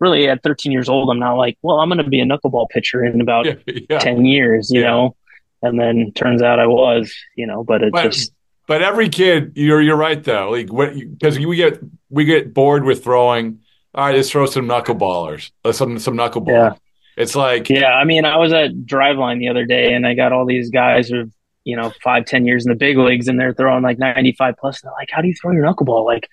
really 0.00 0.28
at 0.28 0.42
13 0.42 0.72
years 0.72 0.88
old 0.88 1.10
I'm 1.10 1.18
not 1.18 1.34
like 1.34 1.56
well 1.62 1.80
I'm 1.80 1.88
going 1.88 2.02
to 2.02 2.08
be 2.08 2.20
a 2.20 2.24
knuckleball 2.24 2.68
pitcher 2.70 3.04
in 3.04 3.20
about 3.20 3.46
Yeah, 3.46 3.54
yeah. 3.90 3.98
10 3.98 4.24
years 4.26 4.70
you 4.70 4.80
Yeah. 4.82 4.88
know 4.90 5.16
and 5.62 5.78
then 5.80 6.12
turns 6.14 6.42
out 6.42 6.58
I 6.58 6.66
was 6.66 7.14
you 7.36 7.46
know 7.46 7.64
but 7.64 7.82
it 7.82 7.92
But- 7.92 8.12
just 8.12 8.32
But 8.68 8.82
every 8.82 9.08
kid, 9.08 9.52
you're 9.54 9.80
you're 9.80 9.96
right 9.96 10.22
though. 10.22 10.50
Like 10.50 10.72
what, 10.72 10.92
because 10.94 11.38
we 11.38 11.54
get 11.56 11.78
we 12.10 12.24
get 12.24 12.52
bored 12.52 12.82
with 12.84 13.04
throwing. 13.04 13.60
All 13.94 14.04
right, 14.06 14.14
let's 14.16 14.28
throw 14.30 14.44
some 14.46 14.66
knuckleballers, 14.68 15.52
uh, 15.64 15.70
some 15.72 15.98
some 16.00 16.16
knuckleball. 16.16 16.48
Yeah. 16.48 16.74
It's 17.16 17.36
like 17.36 17.70
Yeah, 17.70 17.92
I 17.94 18.02
mean, 18.04 18.24
I 18.24 18.36
was 18.38 18.52
at 18.52 18.72
Driveline 18.72 19.38
the 19.38 19.48
other 19.50 19.64
day, 19.66 19.94
and 19.94 20.04
I 20.04 20.14
got 20.14 20.32
all 20.32 20.44
these 20.46 20.68
guys 20.70 21.10
with 21.12 21.32
you 21.62 21.76
know 21.76 21.92
five, 22.02 22.24
ten 22.26 22.44
years 22.44 22.66
in 22.66 22.70
the 22.70 22.76
big 22.76 22.98
leagues, 22.98 23.28
and 23.28 23.38
they're 23.38 23.54
throwing 23.54 23.84
like 23.84 23.98
ninety-five 24.00 24.56
plus. 24.58 24.82
And 24.82 24.88
they're 24.88 24.98
like, 24.98 25.10
"How 25.12 25.22
do 25.22 25.28
you 25.28 25.34
throw 25.40 25.52
your 25.52 25.64
knuckleball?" 25.64 26.04
Like, 26.04 26.28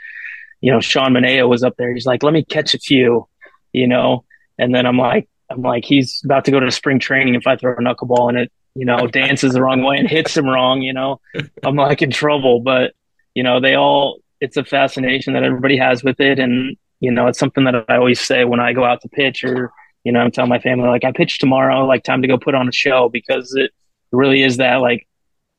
you 0.60 0.72
know, 0.72 0.80
Sean 0.82 1.14
Manaea 1.14 1.48
was 1.48 1.64
up 1.64 1.76
there. 1.78 1.94
He's 1.94 2.08
like, 2.08 2.24
"Let 2.24 2.34
me 2.34 2.44
catch 2.44 2.74
a 2.74 2.80
few," 2.80 3.28
you 3.74 3.88
know, 3.88 4.24
and 4.58 4.74
then 4.74 4.86
I'm 4.86 4.98
like, 4.98 5.28
I'm 5.50 5.62
like, 5.62 5.84
he's 5.86 6.22
about 6.24 6.46
to 6.46 6.52
go 6.52 6.60
to 6.60 6.72
spring 6.72 7.00
training 7.00 7.36
if 7.36 7.48
I 7.48 7.56
throw 7.56 7.74
a 7.74 7.78
knuckleball 7.78 8.30
and 8.30 8.38
it, 8.38 8.52
you 8.76 8.86
know, 8.86 9.08
dances 9.08 9.54
the 9.54 9.62
wrong 9.62 9.84
way 9.84 9.98
and 9.98 10.08
hits 10.08 10.36
him 10.38 10.48
wrong, 10.48 10.82
you 10.82 10.94
know, 10.94 11.20
I'm 11.64 11.76
like 11.76 12.02
in 12.02 12.12
trouble. 12.12 12.62
But 12.62 12.94
you 13.34 13.44
know, 13.44 13.60
they 13.60 13.76
all, 13.76 14.20
it's 14.40 14.58
a 14.58 14.64
fascination 14.64 15.34
that 15.34 15.44
everybody 15.44 15.78
has 15.78 16.04
with 16.04 16.20
it, 16.20 16.40
and 16.40 16.78
you 17.00 17.12
know, 17.12 17.28
it's 17.28 17.40
something 17.40 17.66
that 17.66 17.86
I 17.90 17.98
always 17.98 18.22
say 18.22 18.46
when 18.46 18.60
I 18.60 18.74
go 18.74 18.84
out 18.84 19.02
to 19.02 19.10
pitch 19.10 19.44
or 19.44 19.72
you 20.04 20.12
know, 20.12 20.20
I'm 20.20 20.32
telling 20.32 20.50
my 20.50 20.60
family 20.60 20.88
like 20.88 21.06
I 21.06 21.12
pitch 21.12 21.40
tomorrow, 21.40 21.86
like 21.86 22.04
time 22.04 22.22
to 22.22 22.28
go 22.28 22.38
put 22.38 22.56
on 22.56 22.68
a 22.68 22.74
show 22.74 23.10
because 23.10 23.54
it 23.56 23.72
really 24.12 24.44
is 24.44 24.58
that 24.58 24.82
like, 24.82 25.08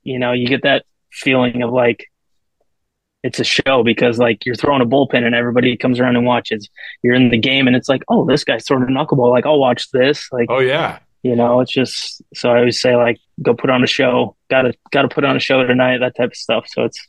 you 0.02 0.18
know, 0.18 0.33
you 0.33 0.47
get 0.47 0.62
that 0.62 0.85
feeling 1.11 1.62
of 1.62 1.73
like 1.73 2.06
it's 3.24 3.40
a 3.40 3.44
show 3.44 3.82
because 3.82 4.18
like 4.18 4.44
you're 4.44 4.54
throwing 4.54 4.82
a 4.82 4.86
bullpen 4.86 5.24
and 5.24 5.34
everybody 5.34 5.76
comes 5.78 5.98
around 5.98 6.14
and 6.14 6.26
watches. 6.26 6.68
You're 7.02 7.14
in 7.14 7.30
the 7.30 7.38
game 7.38 7.66
and 7.66 7.74
it's 7.74 7.88
like, 7.88 8.02
oh, 8.08 8.26
this 8.26 8.44
guy's 8.44 8.66
throwing 8.66 8.84
a 8.84 8.86
knuckleball. 8.86 9.30
Like 9.30 9.46
I'll 9.46 9.58
watch 9.58 9.90
this. 9.90 10.28
Like, 10.30 10.46
oh 10.50 10.60
yeah, 10.60 10.98
you 11.22 11.34
know, 11.34 11.60
it's 11.60 11.72
just 11.72 12.22
so 12.34 12.50
I 12.50 12.58
always 12.58 12.78
say 12.78 12.94
like, 12.94 13.18
go 13.42 13.54
put 13.54 13.70
on 13.70 13.82
a 13.82 13.86
show. 13.86 14.36
Got 14.50 14.62
to 14.62 14.74
got 14.92 15.02
to 15.02 15.08
put 15.08 15.24
on 15.24 15.36
a 15.36 15.40
show 15.40 15.66
tonight. 15.66 15.98
That 15.98 16.14
type 16.16 16.32
of 16.32 16.36
stuff. 16.36 16.66
So 16.68 16.84
it's 16.84 17.00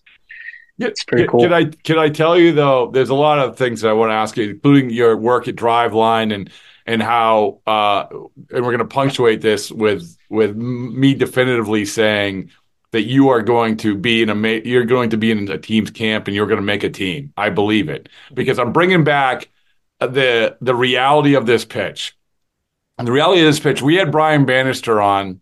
yeah, 0.78 0.88
it's 0.88 1.04
pretty 1.04 1.28
cool. 1.28 1.42
Can 1.42 1.54
I 1.54 1.66
can 1.66 2.00
I 2.00 2.08
tell 2.08 2.40
you 2.40 2.54
though? 2.54 2.90
There's 2.92 3.10
a 3.10 3.16
lot 3.16 3.40
of 3.40 3.58
things 3.58 3.82
that 3.82 3.90
I 3.90 3.94
want 3.94 4.12
to 4.12 4.16
ask 4.16 4.38
you, 4.38 4.52
including 4.52 4.92
your 4.92 5.18
work 5.18 5.50
at 5.50 5.56
Driveline 5.56 6.34
and 6.34 6.50
and 6.86 7.04
how 7.04 7.60
uh, 7.68 8.06
and 8.10 8.66
we're 8.66 8.72
going 8.72 8.80
to 8.80 8.86
punctuate 8.86 9.42
this 9.42 9.70
with 9.70 10.18
with 10.30 10.56
me 10.56 11.14
definitively 11.14 11.84
saying 11.84 12.52
that 12.96 13.04
you 13.04 13.28
are 13.28 13.42
going 13.42 13.76
to 13.76 13.94
be 13.94 14.22
in 14.22 14.30
a 14.30 14.62
you're 14.64 14.86
going 14.86 15.10
to 15.10 15.18
be 15.18 15.30
in 15.30 15.52
a 15.52 15.58
team's 15.58 15.92
camp 15.92 16.30
and 16.30 16.36
you're 16.36 16.48
going 16.48 16.62
to 16.62 16.66
make 16.66 16.82
a 16.82 16.90
team. 16.90 17.34
I 17.36 17.50
believe 17.50 17.90
it 17.90 18.08
because 18.34 18.58
I'm 18.58 18.72
bringing 18.72 19.04
back 19.04 19.50
the 20.00 20.58
the 20.62 20.74
reality 20.74 21.34
of 21.34 21.46
this 21.46 21.66
pitch. 21.66 22.16
And 22.98 23.06
the 23.06 23.12
reality 23.12 23.42
of 23.42 23.48
this 23.48 23.60
pitch, 23.60 23.82
we 23.82 23.96
had 23.96 24.14
Brian 24.14 24.46
Bannister 24.46 25.02
on 25.02 25.42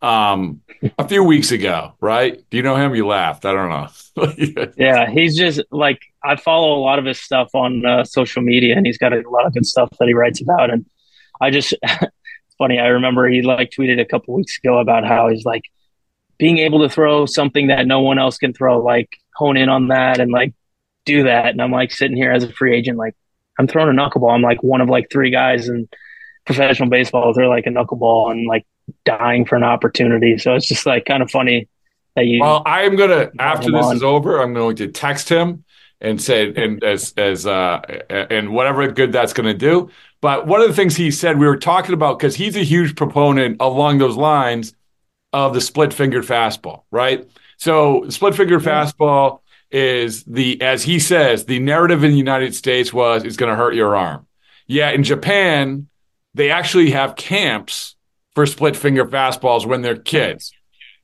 um, 0.00 0.62
a 0.98 1.06
few 1.06 1.22
weeks 1.22 1.50
ago, 1.50 1.92
right? 2.00 2.42
Do 2.48 2.56
you 2.56 2.62
know 2.62 2.76
him? 2.76 2.94
You 2.94 3.06
laughed. 3.06 3.44
I 3.44 3.52
don't 3.52 3.68
know. 3.68 4.72
yeah, 4.78 5.10
he's 5.10 5.36
just 5.36 5.60
like 5.70 6.00
I 6.24 6.36
follow 6.36 6.72
a 6.72 6.80
lot 6.80 6.98
of 6.98 7.04
his 7.04 7.20
stuff 7.20 7.50
on 7.54 7.84
uh, 7.84 8.04
social 8.04 8.40
media, 8.40 8.78
and 8.78 8.86
he's 8.86 8.96
got 8.96 9.12
a 9.12 9.28
lot 9.28 9.44
of 9.44 9.52
good 9.52 9.66
stuff 9.66 9.90
that 9.98 10.08
he 10.08 10.14
writes 10.14 10.40
about. 10.40 10.70
And 10.70 10.86
I 11.38 11.50
just, 11.50 11.74
funny. 12.56 12.78
I 12.78 12.86
remember 12.86 13.28
he 13.28 13.42
like 13.42 13.72
tweeted 13.78 14.00
a 14.00 14.06
couple 14.06 14.32
weeks 14.32 14.56
ago 14.56 14.78
about 14.78 15.04
how 15.06 15.28
he's 15.28 15.44
like, 15.44 15.64
being 16.38 16.58
able 16.58 16.80
to 16.80 16.88
throw 16.88 17.26
something 17.26 17.68
that 17.68 17.86
no 17.86 18.00
one 18.00 18.18
else 18.18 18.38
can 18.38 18.52
throw, 18.52 18.82
like 18.82 19.16
hone 19.34 19.56
in 19.56 19.68
on 19.68 19.88
that 19.88 20.20
and 20.20 20.30
like 20.30 20.54
do 21.04 21.24
that. 21.24 21.48
And 21.48 21.60
I'm 21.60 21.70
like 21.70 21.92
sitting 21.92 22.16
here 22.16 22.32
as 22.32 22.44
a 22.44 22.52
free 22.52 22.76
agent, 22.76 22.98
like 22.98 23.14
I'm 23.58 23.66
throwing 23.66 23.96
a 23.96 24.00
knuckleball. 24.00 24.32
I'm 24.32 24.42
like 24.42 24.62
one 24.62 24.80
of 24.80 24.88
like 24.88 25.08
three 25.10 25.30
guys 25.30 25.68
in 25.68 25.88
professional 26.44 26.88
baseball 26.88 27.32
throw 27.34 27.48
like 27.48 27.66
a 27.66 27.70
knuckleball 27.70 28.30
and 28.30 28.46
like 28.46 28.66
dying 29.04 29.44
for 29.44 29.56
an 29.56 29.64
opportunity. 29.64 30.38
So 30.38 30.54
it's 30.54 30.66
just 30.66 30.86
like 30.86 31.04
kind 31.04 31.22
of 31.22 31.30
funny 31.30 31.68
that 32.16 32.26
you. 32.26 32.40
Well, 32.40 32.62
I 32.66 32.82
am 32.82 32.96
gonna 32.96 33.30
after 33.38 33.70
this 33.70 33.86
on. 33.86 33.96
is 33.96 34.02
over, 34.02 34.40
I'm 34.40 34.54
going 34.54 34.76
to 34.76 34.88
text 34.88 35.28
him 35.28 35.64
and 36.00 36.20
say 36.20 36.52
and 36.54 36.82
as 36.82 37.14
as 37.16 37.46
uh 37.46 37.80
and 38.10 38.52
whatever 38.52 38.86
good 38.90 39.12
that's 39.12 39.32
going 39.32 39.46
to 39.46 39.54
do. 39.54 39.90
But 40.20 40.46
one 40.46 40.60
of 40.60 40.68
the 40.68 40.74
things 40.74 40.96
he 40.96 41.10
said 41.10 41.38
we 41.38 41.46
were 41.46 41.56
talking 41.56 41.94
about 41.94 42.18
because 42.18 42.34
he's 42.34 42.56
a 42.56 42.64
huge 42.64 42.96
proponent 42.96 43.58
along 43.60 43.98
those 43.98 44.16
lines 44.16 44.74
of 45.34 45.52
the 45.52 45.60
split 45.60 45.92
fingered 45.92 46.24
fastball, 46.24 46.84
right? 46.92 47.28
So 47.56 48.08
split 48.08 48.36
fingered 48.36 48.62
fastball 48.62 49.40
is 49.68 50.22
the, 50.24 50.62
as 50.62 50.84
he 50.84 51.00
says, 51.00 51.46
the 51.46 51.58
narrative 51.58 52.04
in 52.04 52.12
the 52.12 52.16
United 52.16 52.54
States 52.54 52.92
was 52.92 53.24
it's 53.24 53.36
going 53.36 53.50
to 53.50 53.56
hurt 53.56 53.74
your 53.74 53.96
arm. 53.96 54.28
Yeah, 54.68 54.90
in 54.90 55.02
Japan, 55.02 55.88
they 56.34 56.52
actually 56.52 56.92
have 56.92 57.16
camps 57.16 57.96
for 58.36 58.46
split 58.46 58.76
finger 58.76 59.04
fastballs 59.04 59.66
when 59.66 59.82
they're 59.82 59.96
kids. 59.96 60.52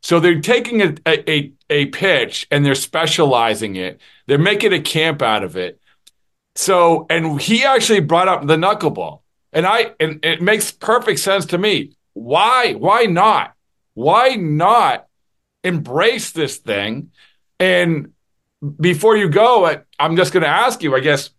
So 0.01 0.21
they're 0.21 0.41
taking 0.41 0.81
a, 0.81 0.95
a, 1.07 1.53
a 1.69 1.87
pitch 1.87 2.47
and 2.53 2.65
they're 2.65 2.77
specializing 2.77 3.75
it. 3.75 4.01
They're 4.29 4.39
making 4.39 4.73
a 4.73 4.81
camp 4.81 5.23
out 5.23 5.43
of 5.43 5.57
it. 5.57 5.81
So, 6.55 7.07
and 7.11 7.41
he 7.41 7.65
actually 7.65 8.01
brought 8.01 8.29
up 8.29 8.47
the 8.47 8.57
knuckleball. 8.57 9.23
And 9.53 9.67
I, 9.67 9.95
and 9.99 10.25
it 10.25 10.41
makes 10.41 10.71
perfect 10.71 11.19
sense 11.19 11.47
to 11.47 11.59
me. 11.59 11.97
Why, 12.13 12.75
why 12.75 13.05
not? 13.07 13.55
Why 13.95 14.37
not 14.37 15.07
embrace 15.63 16.31
this 16.33 16.57
thing? 16.59 17.11
And 17.59 18.13
before 18.81 19.17
you 19.17 19.29
go, 19.29 19.83
I'm 19.99 20.17
just 20.17 20.33
going 20.33 20.43
to 20.43 20.49
ask 20.49 20.83
you, 20.83 20.95
I 20.95 21.01
guess, 21.01 21.31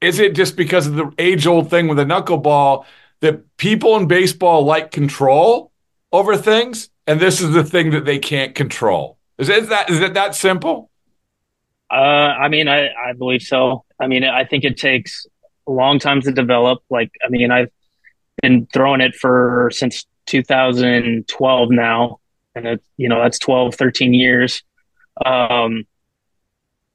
is 0.00 0.18
it 0.18 0.34
just 0.34 0.56
because 0.56 0.86
of 0.86 0.94
the 0.94 1.12
age 1.18 1.46
old 1.46 1.70
thing 1.70 1.88
with 1.88 1.98
a 1.98 2.04
knuckleball 2.04 2.84
that 3.20 3.56
people 3.56 3.96
in 3.96 4.06
baseball 4.06 4.64
like 4.64 4.90
control 4.90 5.72
over 6.12 6.36
things? 6.36 6.90
And 7.06 7.20
this 7.20 7.40
is 7.40 7.52
the 7.52 7.64
thing 7.64 7.90
that 7.90 8.04
they 8.04 8.18
can't 8.18 8.54
control. 8.54 9.18
Is 9.38 9.48
it 9.48 9.68
that, 9.68 9.90
is 9.90 10.00
it 10.00 10.14
that 10.14 10.34
simple? 10.34 10.90
Uh, 11.90 11.94
I 11.94 12.48
mean, 12.48 12.68
I, 12.68 12.88
I 12.88 13.12
believe 13.18 13.42
so. 13.42 13.84
I 14.00 14.06
mean, 14.06 14.24
I 14.24 14.44
think 14.44 14.64
it 14.64 14.76
takes 14.76 15.26
a 15.66 15.72
long 15.72 15.98
time 15.98 16.20
to 16.22 16.32
develop. 16.32 16.82
Like, 16.88 17.10
I 17.24 17.28
mean, 17.28 17.50
I've 17.50 17.70
been 18.40 18.66
throwing 18.72 19.00
it 19.00 19.16
for 19.16 19.70
since 19.72 20.06
2012 20.30 21.70
now, 21.70 22.20
and 22.54 22.66
it, 22.66 22.82
you 22.96 23.08
know 23.08 23.20
that's 23.20 23.38
12, 23.38 23.74
13 23.74 24.14
years. 24.14 24.62
Um, 25.24 25.84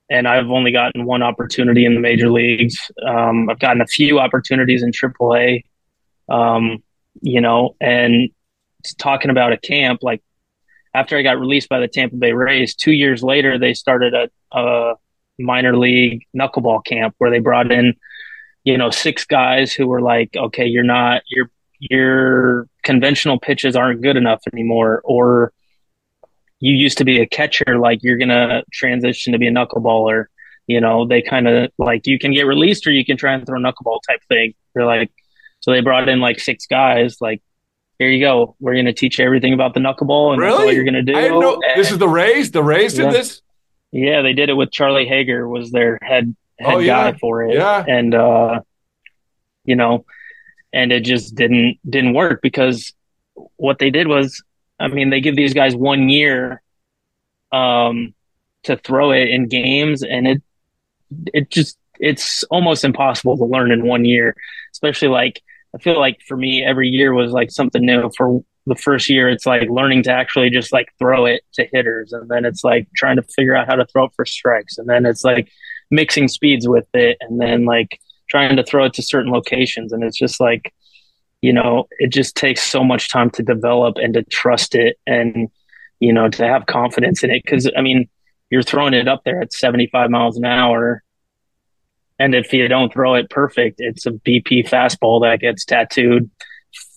and 0.10 0.28
I've 0.28 0.50
only 0.50 0.72
gotten 0.72 1.06
one 1.06 1.24
opportunity 1.24 1.86
in 1.86 1.96
the 1.96 2.00
major 2.00 2.30
leagues. 2.30 2.78
Um, 3.06 3.50
I've 3.50 3.60
gotten 3.60 3.82
a 3.82 3.88
few 3.88 4.20
opportunities 4.20 4.84
in 4.84 4.92
AAA. 4.92 5.64
Um, 6.30 6.84
you 7.22 7.42
know, 7.42 7.76
and 7.82 8.30
talking 8.98 9.32
about 9.32 9.54
a 9.54 9.58
camp, 9.58 10.02
like 10.04 10.22
after 10.94 11.18
I 11.18 11.24
got 11.24 11.40
released 11.40 11.70
by 11.70 11.80
the 11.80 11.88
Tampa 11.88 12.16
Bay 12.16 12.34
Rays, 12.34 12.76
two 12.76 12.92
years 12.92 13.24
later 13.24 13.58
they 13.58 13.74
started 13.74 14.14
a, 14.14 14.30
a 14.58 14.96
minor 15.40 15.76
league 15.76 16.26
knuckleball 16.38 16.86
camp 16.86 17.16
where 17.18 17.32
they 17.32 17.40
brought 17.40 17.72
in, 17.72 17.96
you 18.64 18.78
know, 18.78 18.90
six 18.90 19.26
guys 19.26 19.74
who 19.74 19.88
were 19.88 20.02
like, 20.02 20.36
okay, 20.36 20.66
you're 20.66 20.84
not, 20.84 21.24
you're 21.28 21.50
your 21.80 22.68
conventional 22.84 23.40
pitches 23.40 23.76
aren't 23.76 24.02
good 24.02 24.18
enough 24.18 24.42
anymore, 24.52 25.02
or 25.04 25.54
you 26.60 26.74
used 26.74 26.98
to 27.00 27.06
be 27.06 27.20
a 27.20 27.28
catcher, 27.28 27.78
like 27.80 28.00
you're 28.04 28.18
gonna 28.18 28.64
transition 28.72 29.34
to 29.34 29.40
be 29.40 29.48
a 29.48 29.52
knuckleballer. 29.52 30.26
You 30.68 30.82
know, 30.82 31.06
they 31.06 31.22
kind 31.22 31.48
of 31.48 31.72
like 31.78 32.08
you 32.08 32.18
can 32.18 32.34
get 32.34 32.44
released 32.44 32.88
or 32.88 32.92
you 32.92 33.06
can 33.06 33.18
try 33.18 33.34
and 33.34 33.46
throw 33.46 33.60
a 33.60 33.62
knuckleball 33.62 34.00
type 34.08 34.22
thing. 34.28 34.56
They're 34.74 34.86
like, 34.86 35.12
so 35.60 35.72
they 35.72 35.82
brought 35.82 36.10
in 36.10 36.20
like 36.20 36.40
six 36.40 36.66
guys, 36.66 37.18
like 37.22 37.42
here 38.00 38.10
you 38.10 38.20
go. 38.20 38.56
We're 38.60 38.74
going 38.74 38.86
to 38.86 38.94
teach 38.94 39.20
you 39.20 39.26
everything 39.26 39.54
about 39.54 39.74
the 39.74 39.80
knuckleball 39.80 40.34
and 40.34 40.42
really? 40.42 40.52
that's 40.52 40.68
all 40.68 40.74
you're 40.74 40.84
going 40.84 40.96
to 40.96 41.02
do. 41.02 41.16
And, 41.16 41.62
this 41.76 41.92
is 41.92 41.98
the 41.98 42.10
Rays. 42.10 42.52
The 42.52 42.64
Rays 42.64 42.94
did 42.94 43.06
yeah. 43.06 43.12
this. 43.12 43.42
Yeah, 43.92 44.22
they 44.22 44.34
did 44.34 44.50
it 44.50 44.54
with 44.54 44.72
Charlie 44.72 45.08
Haeger 45.08 45.48
was 45.48 45.72
their 45.72 45.98
head 46.02 46.36
head 46.60 46.74
oh, 46.74 46.80
yeah. 46.80 47.12
guy 47.12 47.18
for 47.18 47.44
it. 47.44 47.54
Yeah, 47.54 47.84
and 47.88 48.14
uh, 48.14 48.60
you 49.64 49.76
know, 49.76 50.06
and 50.76 50.92
it 50.92 51.02
just 51.02 51.34
didn't 51.34 51.80
didn't 51.90 52.14
work 52.14 52.42
because 52.44 52.94
what 53.56 53.80
they 53.80 53.90
did 53.90 54.08
was 54.08 54.44
I 54.80 54.90
mean 54.90 55.10
they 55.10 55.22
give 55.22 55.36
these 55.36 55.54
guys 55.54 55.76
one 55.76 56.10
year 56.10 56.62
um 57.52 58.14
to 58.64 58.76
throw 58.78 59.12
it 59.12 59.30
in 59.30 59.48
games 59.48 60.04
and 60.04 60.28
it 60.28 60.44
it 61.34 61.50
just 61.50 61.78
it's 62.00 62.44
almost 62.46 62.84
impossible 62.84 63.38
to 63.38 63.46
learn 63.46 63.72
in 63.72 63.88
one 63.88 64.06
year 64.06 64.36
especially 64.74 65.08
like 65.08 65.42
I 65.74 65.78
feel 65.78 66.00
like 66.00 66.20
for 66.28 66.38
me 66.38 66.64
every 66.64 66.88
year 66.88 67.14
was 67.14 67.32
like 67.34 67.52
something 67.52 67.86
new. 67.86 68.10
For 68.16 68.42
the 68.66 68.76
first 68.76 69.10
year 69.10 69.30
it's 69.30 69.46
like 69.46 69.70
learning 69.70 70.04
to 70.04 70.12
actually 70.12 70.50
just 70.50 70.72
like 70.74 70.88
throw 70.98 71.26
it 71.26 71.42
to 71.54 71.68
hitters 71.72 72.14
and 72.14 72.30
then 72.30 72.46
it's 72.46 72.64
like 72.64 72.88
trying 72.96 73.18
to 73.18 73.24
figure 73.24 73.56
out 73.56 73.68
how 73.68 73.76
to 73.76 73.86
throw 73.86 74.06
it 74.06 74.12
for 74.16 74.26
strikes 74.26 74.78
and 74.78 74.90
then 74.90 75.06
it's 75.06 75.24
like 75.24 75.50
mixing 75.92 76.28
speeds 76.28 76.68
with 76.68 76.88
it 76.94 77.18
and 77.22 77.40
then 77.40 77.66
like 77.66 78.00
trying 78.36 78.58
to 78.58 78.66
throw 78.66 78.84
it 78.84 78.94
to 78.94 79.02
certain 79.02 79.32
locations. 79.32 79.94
And 79.94 80.04
it's 80.04 80.18
just 80.18 80.42
like, 80.42 80.74
you 81.42 81.54
know, 81.54 81.88
it 82.00 82.12
just 82.12 82.36
takes 82.36 82.62
so 82.62 82.84
much 82.84 83.10
time 83.10 83.30
to 83.32 83.44
develop 83.44 83.96
and 83.96 84.14
to 84.14 84.24
trust 84.24 84.76
it 84.76 84.98
and, 85.08 85.48
you 86.02 86.12
know, 86.12 86.28
to 86.28 86.46
have 86.46 86.66
confidence 86.66 87.24
in 87.24 87.32
it. 87.32 87.44
Cause 87.48 87.70
I 87.78 87.82
mean, 87.82 88.10
you're 88.50 88.62
throwing 88.62 88.94
it 88.94 89.08
up 89.08 89.24
there 89.24 89.42
at 89.42 89.54
75 89.54 90.10
miles 90.10 90.38
an 90.38 90.44
hour. 90.44 91.02
And 92.20 92.36
if 92.36 92.52
you 92.52 92.68
don't 92.68 92.92
throw 92.92 93.14
it 93.14 93.30
perfect, 93.30 93.76
it's 93.78 94.06
a 94.06 94.12
BP 94.12 94.68
fastball 94.68 95.22
that 95.22 95.40
gets 95.40 95.64
tattooed 95.64 96.30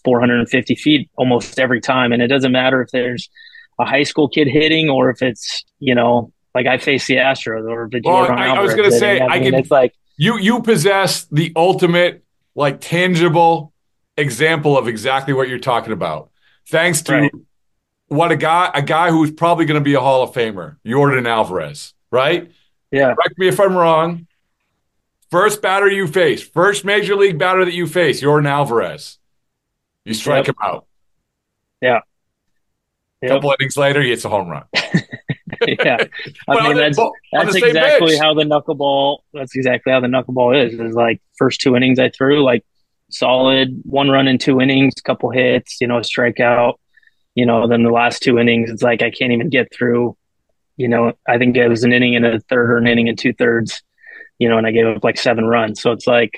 450 0.04 0.74
feet 0.74 1.08
almost 1.16 1.60
every 1.60 1.80
time. 1.80 2.12
And 2.12 2.20
it 2.20 2.28
doesn't 2.28 2.52
matter 2.52 2.82
if 2.82 2.90
there's 2.90 3.30
a 3.78 3.84
high 3.84 4.02
school 4.02 4.28
kid 4.28 4.48
hitting 4.48 4.90
or 4.90 5.10
if 5.10 5.22
it's, 5.22 5.64
you 5.78 5.94
know, 5.94 6.32
like 6.52 6.66
I 6.66 6.78
face 6.78 7.06
the 7.06 7.16
Astros 7.16 7.70
or 7.70 7.88
the 7.88 8.00
well, 8.04 8.28
I, 8.28 8.48
I 8.48 8.60
was 8.60 8.74
going 8.74 8.90
to 8.90 8.98
say, 8.98 9.20
I, 9.20 9.38
mean, 9.38 9.52
can, 9.52 9.60
it's 9.60 9.70
like, 9.70 9.94
you 10.18 10.36
you 10.36 10.60
possess 10.60 11.24
the 11.32 11.52
ultimate 11.56 12.24
like 12.54 12.80
tangible 12.80 13.72
example 14.18 14.76
of 14.76 14.88
exactly 14.88 15.32
what 15.32 15.48
you're 15.48 15.58
talking 15.58 15.92
about. 15.92 16.30
Thanks 16.68 17.00
to 17.02 17.12
right. 17.14 17.32
what 18.08 18.30
a 18.30 18.36
guy 18.36 18.70
a 18.74 18.82
guy 18.82 19.10
who's 19.10 19.30
probably 19.30 19.64
going 19.64 19.80
to 19.80 19.84
be 19.84 19.94
a 19.94 20.00
Hall 20.00 20.22
of 20.22 20.34
Famer, 20.34 20.76
Yordan 20.84 21.26
Alvarez, 21.26 21.94
right? 22.10 22.50
Yeah. 22.90 23.14
Correct 23.14 23.38
me 23.38 23.48
if 23.48 23.58
I'm 23.58 23.74
wrong. 23.74 24.26
First 25.30 25.62
batter 25.62 25.88
you 25.88 26.06
face, 26.06 26.42
first 26.42 26.84
major 26.84 27.14
league 27.14 27.38
batter 27.38 27.64
that 27.64 27.74
you 27.74 27.86
face, 27.86 28.20
Yordan 28.20 28.48
Alvarez. 28.48 29.18
You 30.04 30.14
strike 30.14 30.46
yep. 30.46 30.56
him 30.56 30.62
out. 30.62 30.86
Yeah. 31.80 32.00
A 33.22 33.28
couple 33.28 33.54
innings 33.58 33.76
later, 33.76 34.00
he 34.00 34.10
hits 34.10 34.24
a 34.24 34.28
home 34.28 34.48
run. 34.48 34.64
yeah, 35.66 36.04
I 36.48 36.68
mean 36.68 36.76
that's 36.76 36.98
that's 37.32 37.54
exactly 37.54 38.16
how 38.16 38.34
the 38.34 38.44
knuckleball. 38.44 39.18
That's 39.32 39.54
exactly 39.56 39.92
how 39.92 40.00
the 40.00 40.08
knuckleball 40.08 40.66
is. 40.66 40.78
Is 40.78 40.94
like 40.94 41.20
first 41.36 41.60
two 41.60 41.76
innings 41.76 41.98
I 41.98 42.10
threw 42.10 42.42
like 42.42 42.64
solid 43.10 43.82
one 43.84 44.10
run 44.10 44.28
in 44.28 44.38
two 44.38 44.60
innings, 44.60 44.94
couple 45.04 45.30
hits, 45.30 45.80
you 45.80 45.86
know, 45.86 45.98
a 45.98 46.02
strikeout. 46.02 46.74
You 47.34 47.46
know, 47.46 47.68
then 47.68 47.82
the 47.82 47.90
last 47.90 48.22
two 48.22 48.38
innings, 48.38 48.70
it's 48.70 48.82
like 48.82 49.02
I 49.02 49.10
can't 49.10 49.32
even 49.32 49.48
get 49.48 49.72
through 49.72 50.16
you 50.78 50.88
know, 50.88 51.12
I 51.28 51.38
think 51.38 51.56
it 51.56 51.68
was 51.68 51.82
an 51.82 51.92
inning 51.92 52.16
and 52.16 52.24
a 52.24 52.40
third 52.40 52.70
or 52.70 52.78
an 52.78 52.86
inning 52.86 53.08
and 53.08 53.18
two 53.18 53.34
thirds, 53.34 53.82
you 54.38 54.48
know, 54.48 54.56
and 54.56 54.66
I 54.66 54.70
gave 54.70 54.86
up 54.86 55.04
like 55.04 55.18
seven 55.18 55.44
runs. 55.44 55.82
So 55.82 55.90
it's 55.90 56.06
like, 56.06 56.32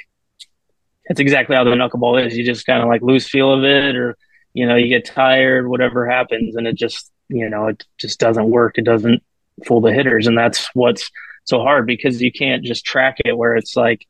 it's 1.05 1.21
exactly 1.21 1.55
how 1.55 1.65
the 1.65 1.73
knuckleball 1.73 2.27
is. 2.27 2.37
You 2.37 2.45
just 2.45 2.67
kind 2.67 2.83
of 2.83 2.89
like 2.89 3.03
lose 3.03 3.29
feel 3.29 3.53
of 3.53 3.65
it, 3.65 3.95
or 3.97 4.17
you 4.55 4.67
know, 4.67 4.77
you 4.77 4.89
get 4.89 5.05
tired, 5.05 5.69
whatever 5.69 6.09
happens, 6.09 6.57
and 6.57 6.67
it 6.67 6.75
just, 6.75 7.13
you 7.31 7.49
know, 7.49 7.69
it 7.69 7.85
just 7.99 8.21
doesn't 8.21 8.51
work. 8.51 8.77
It 8.79 8.85
doesn't 8.85 9.23
fool 9.67 9.81
the 9.81 9.93
hitters, 9.93 10.27
and 10.27 10.37
that's 10.37 10.69
what's 10.75 11.11
so 11.45 11.61
hard 11.61 11.87
because 11.87 12.21
you 12.21 12.31
can't 12.31 12.65
just 12.65 12.85
track 12.85 13.17
it 13.25 13.37
where 13.37 13.57
it's 13.57 13.77
like, 13.77 14.07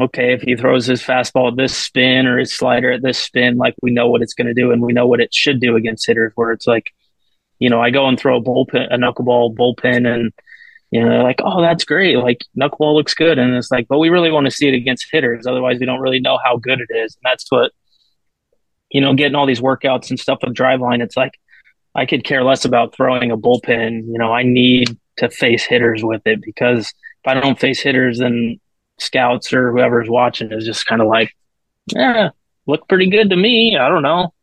okay, 0.00 0.32
if 0.32 0.42
he 0.42 0.56
throws 0.56 0.86
his 0.86 1.02
fastball 1.02 1.50
at 1.50 1.56
this 1.56 1.76
spin 1.76 2.26
or 2.26 2.38
his 2.38 2.54
slider 2.54 2.90
at 2.90 3.02
this 3.02 3.18
spin, 3.18 3.56
like 3.56 3.74
we 3.80 3.92
know 3.92 4.08
what 4.08 4.22
it's 4.22 4.34
going 4.34 4.48
to 4.48 4.54
do 4.54 4.72
and 4.72 4.82
we 4.82 4.92
know 4.92 5.06
what 5.06 5.20
it 5.20 5.32
should 5.32 5.60
do 5.60 5.76
against 5.76 6.06
hitters. 6.06 6.32
Where 6.34 6.50
it's 6.50 6.66
like, 6.66 6.90
you 7.58 7.70
know, 7.70 7.80
I 7.80 7.90
go 7.90 8.06
and 8.08 8.18
throw 8.18 8.38
a 8.38 8.42
bullpen, 8.42 8.92
a 8.92 8.96
knuckleball 8.96 9.54
bullpen, 9.54 10.12
and 10.12 10.32
you 10.90 11.04
know, 11.04 11.22
like, 11.22 11.40
oh, 11.44 11.60
that's 11.60 11.84
great. 11.84 12.16
Like 12.18 12.44
knuckleball 12.58 12.94
looks 12.94 13.14
good, 13.14 13.38
and 13.38 13.54
it's 13.54 13.70
like, 13.70 13.88
but 13.88 13.98
we 13.98 14.10
really 14.10 14.30
want 14.30 14.46
to 14.46 14.50
see 14.50 14.68
it 14.68 14.74
against 14.74 15.06
hitters. 15.10 15.46
Otherwise, 15.46 15.78
we 15.80 15.86
don't 15.86 16.00
really 16.00 16.20
know 16.20 16.38
how 16.44 16.56
good 16.56 16.80
it 16.80 16.94
is, 16.94 17.16
and 17.16 17.22
that's 17.30 17.46
what, 17.50 17.72
you 18.90 19.00
know, 19.00 19.14
getting 19.14 19.34
all 19.34 19.46
these 19.46 19.60
workouts 19.60 20.10
and 20.10 20.20
stuff 20.20 20.38
with 20.42 20.54
driveline. 20.54 21.02
It's 21.02 21.16
like 21.16 21.38
I 21.94 22.06
could 22.06 22.24
care 22.24 22.42
less 22.42 22.64
about 22.64 22.94
throwing 22.94 23.30
a 23.30 23.36
bullpen. 23.36 24.06
You 24.06 24.18
know, 24.18 24.32
I 24.32 24.42
need 24.42 24.96
to 25.18 25.30
face 25.30 25.64
hitters 25.64 26.02
with 26.02 26.22
it 26.26 26.42
because 26.42 26.88
if 26.88 27.26
I 27.26 27.34
don't 27.34 27.58
face 27.58 27.80
hitters, 27.80 28.18
then 28.18 28.60
scouts 28.98 29.52
or 29.52 29.72
whoever's 29.72 30.08
watching 30.08 30.52
is 30.52 30.64
just 30.64 30.86
kind 30.86 31.00
of 31.00 31.08
like, 31.08 31.32
yeah, 31.94 32.30
look 32.66 32.88
pretty 32.88 33.08
good 33.08 33.30
to 33.30 33.36
me. 33.36 33.76
I 33.78 33.88
don't 33.88 34.02
know, 34.02 34.34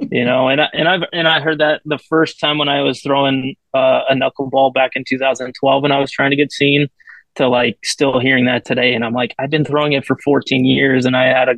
you 0.00 0.24
know. 0.24 0.48
And 0.48 0.60
I, 0.60 0.68
and 0.72 0.88
I've 0.88 1.02
and 1.12 1.28
I 1.28 1.40
heard 1.40 1.58
that 1.58 1.80
the 1.84 1.98
first 1.98 2.40
time 2.40 2.58
when 2.58 2.68
I 2.68 2.82
was 2.82 3.00
throwing 3.02 3.56
uh, 3.74 4.02
a 4.10 4.14
knuckleball 4.14 4.74
back 4.74 4.92
in 4.94 5.04
2012 5.04 5.82
when 5.82 5.92
I 5.92 5.98
was 5.98 6.10
trying 6.10 6.30
to 6.30 6.36
get 6.36 6.52
seen, 6.52 6.88
to 7.36 7.48
like 7.48 7.78
still 7.84 8.20
hearing 8.20 8.46
that 8.46 8.64
today. 8.64 8.94
And 8.94 9.04
I'm 9.04 9.14
like, 9.14 9.34
I've 9.38 9.50
been 9.50 9.64
throwing 9.64 9.92
it 9.92 10.04
for 10.04 10.18
14 10.24 10.64
years, 10.64 11.06
and 11.06 11.16
I 11.16 11.24
had 11.24 11.48
a 11.48 11.54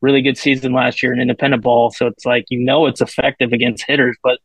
really 0.00 0.22
good 0.22 0.38
season 0.38 0.72
last 0.72 1.02
year 1.02 1.12
in 1.12 1.20
independent 1.20 1.62
ball. 1.62 1.90
So 1.90 2.06
it's 2.06 2.24
like 2.24 2.46
you 2.50 2.60
know 2.60 2.86
it's 2.86 3.00
effective 3.00 3.52
against 3.52 3.84
hitters, 3.86 4.16
but 4.22 4.38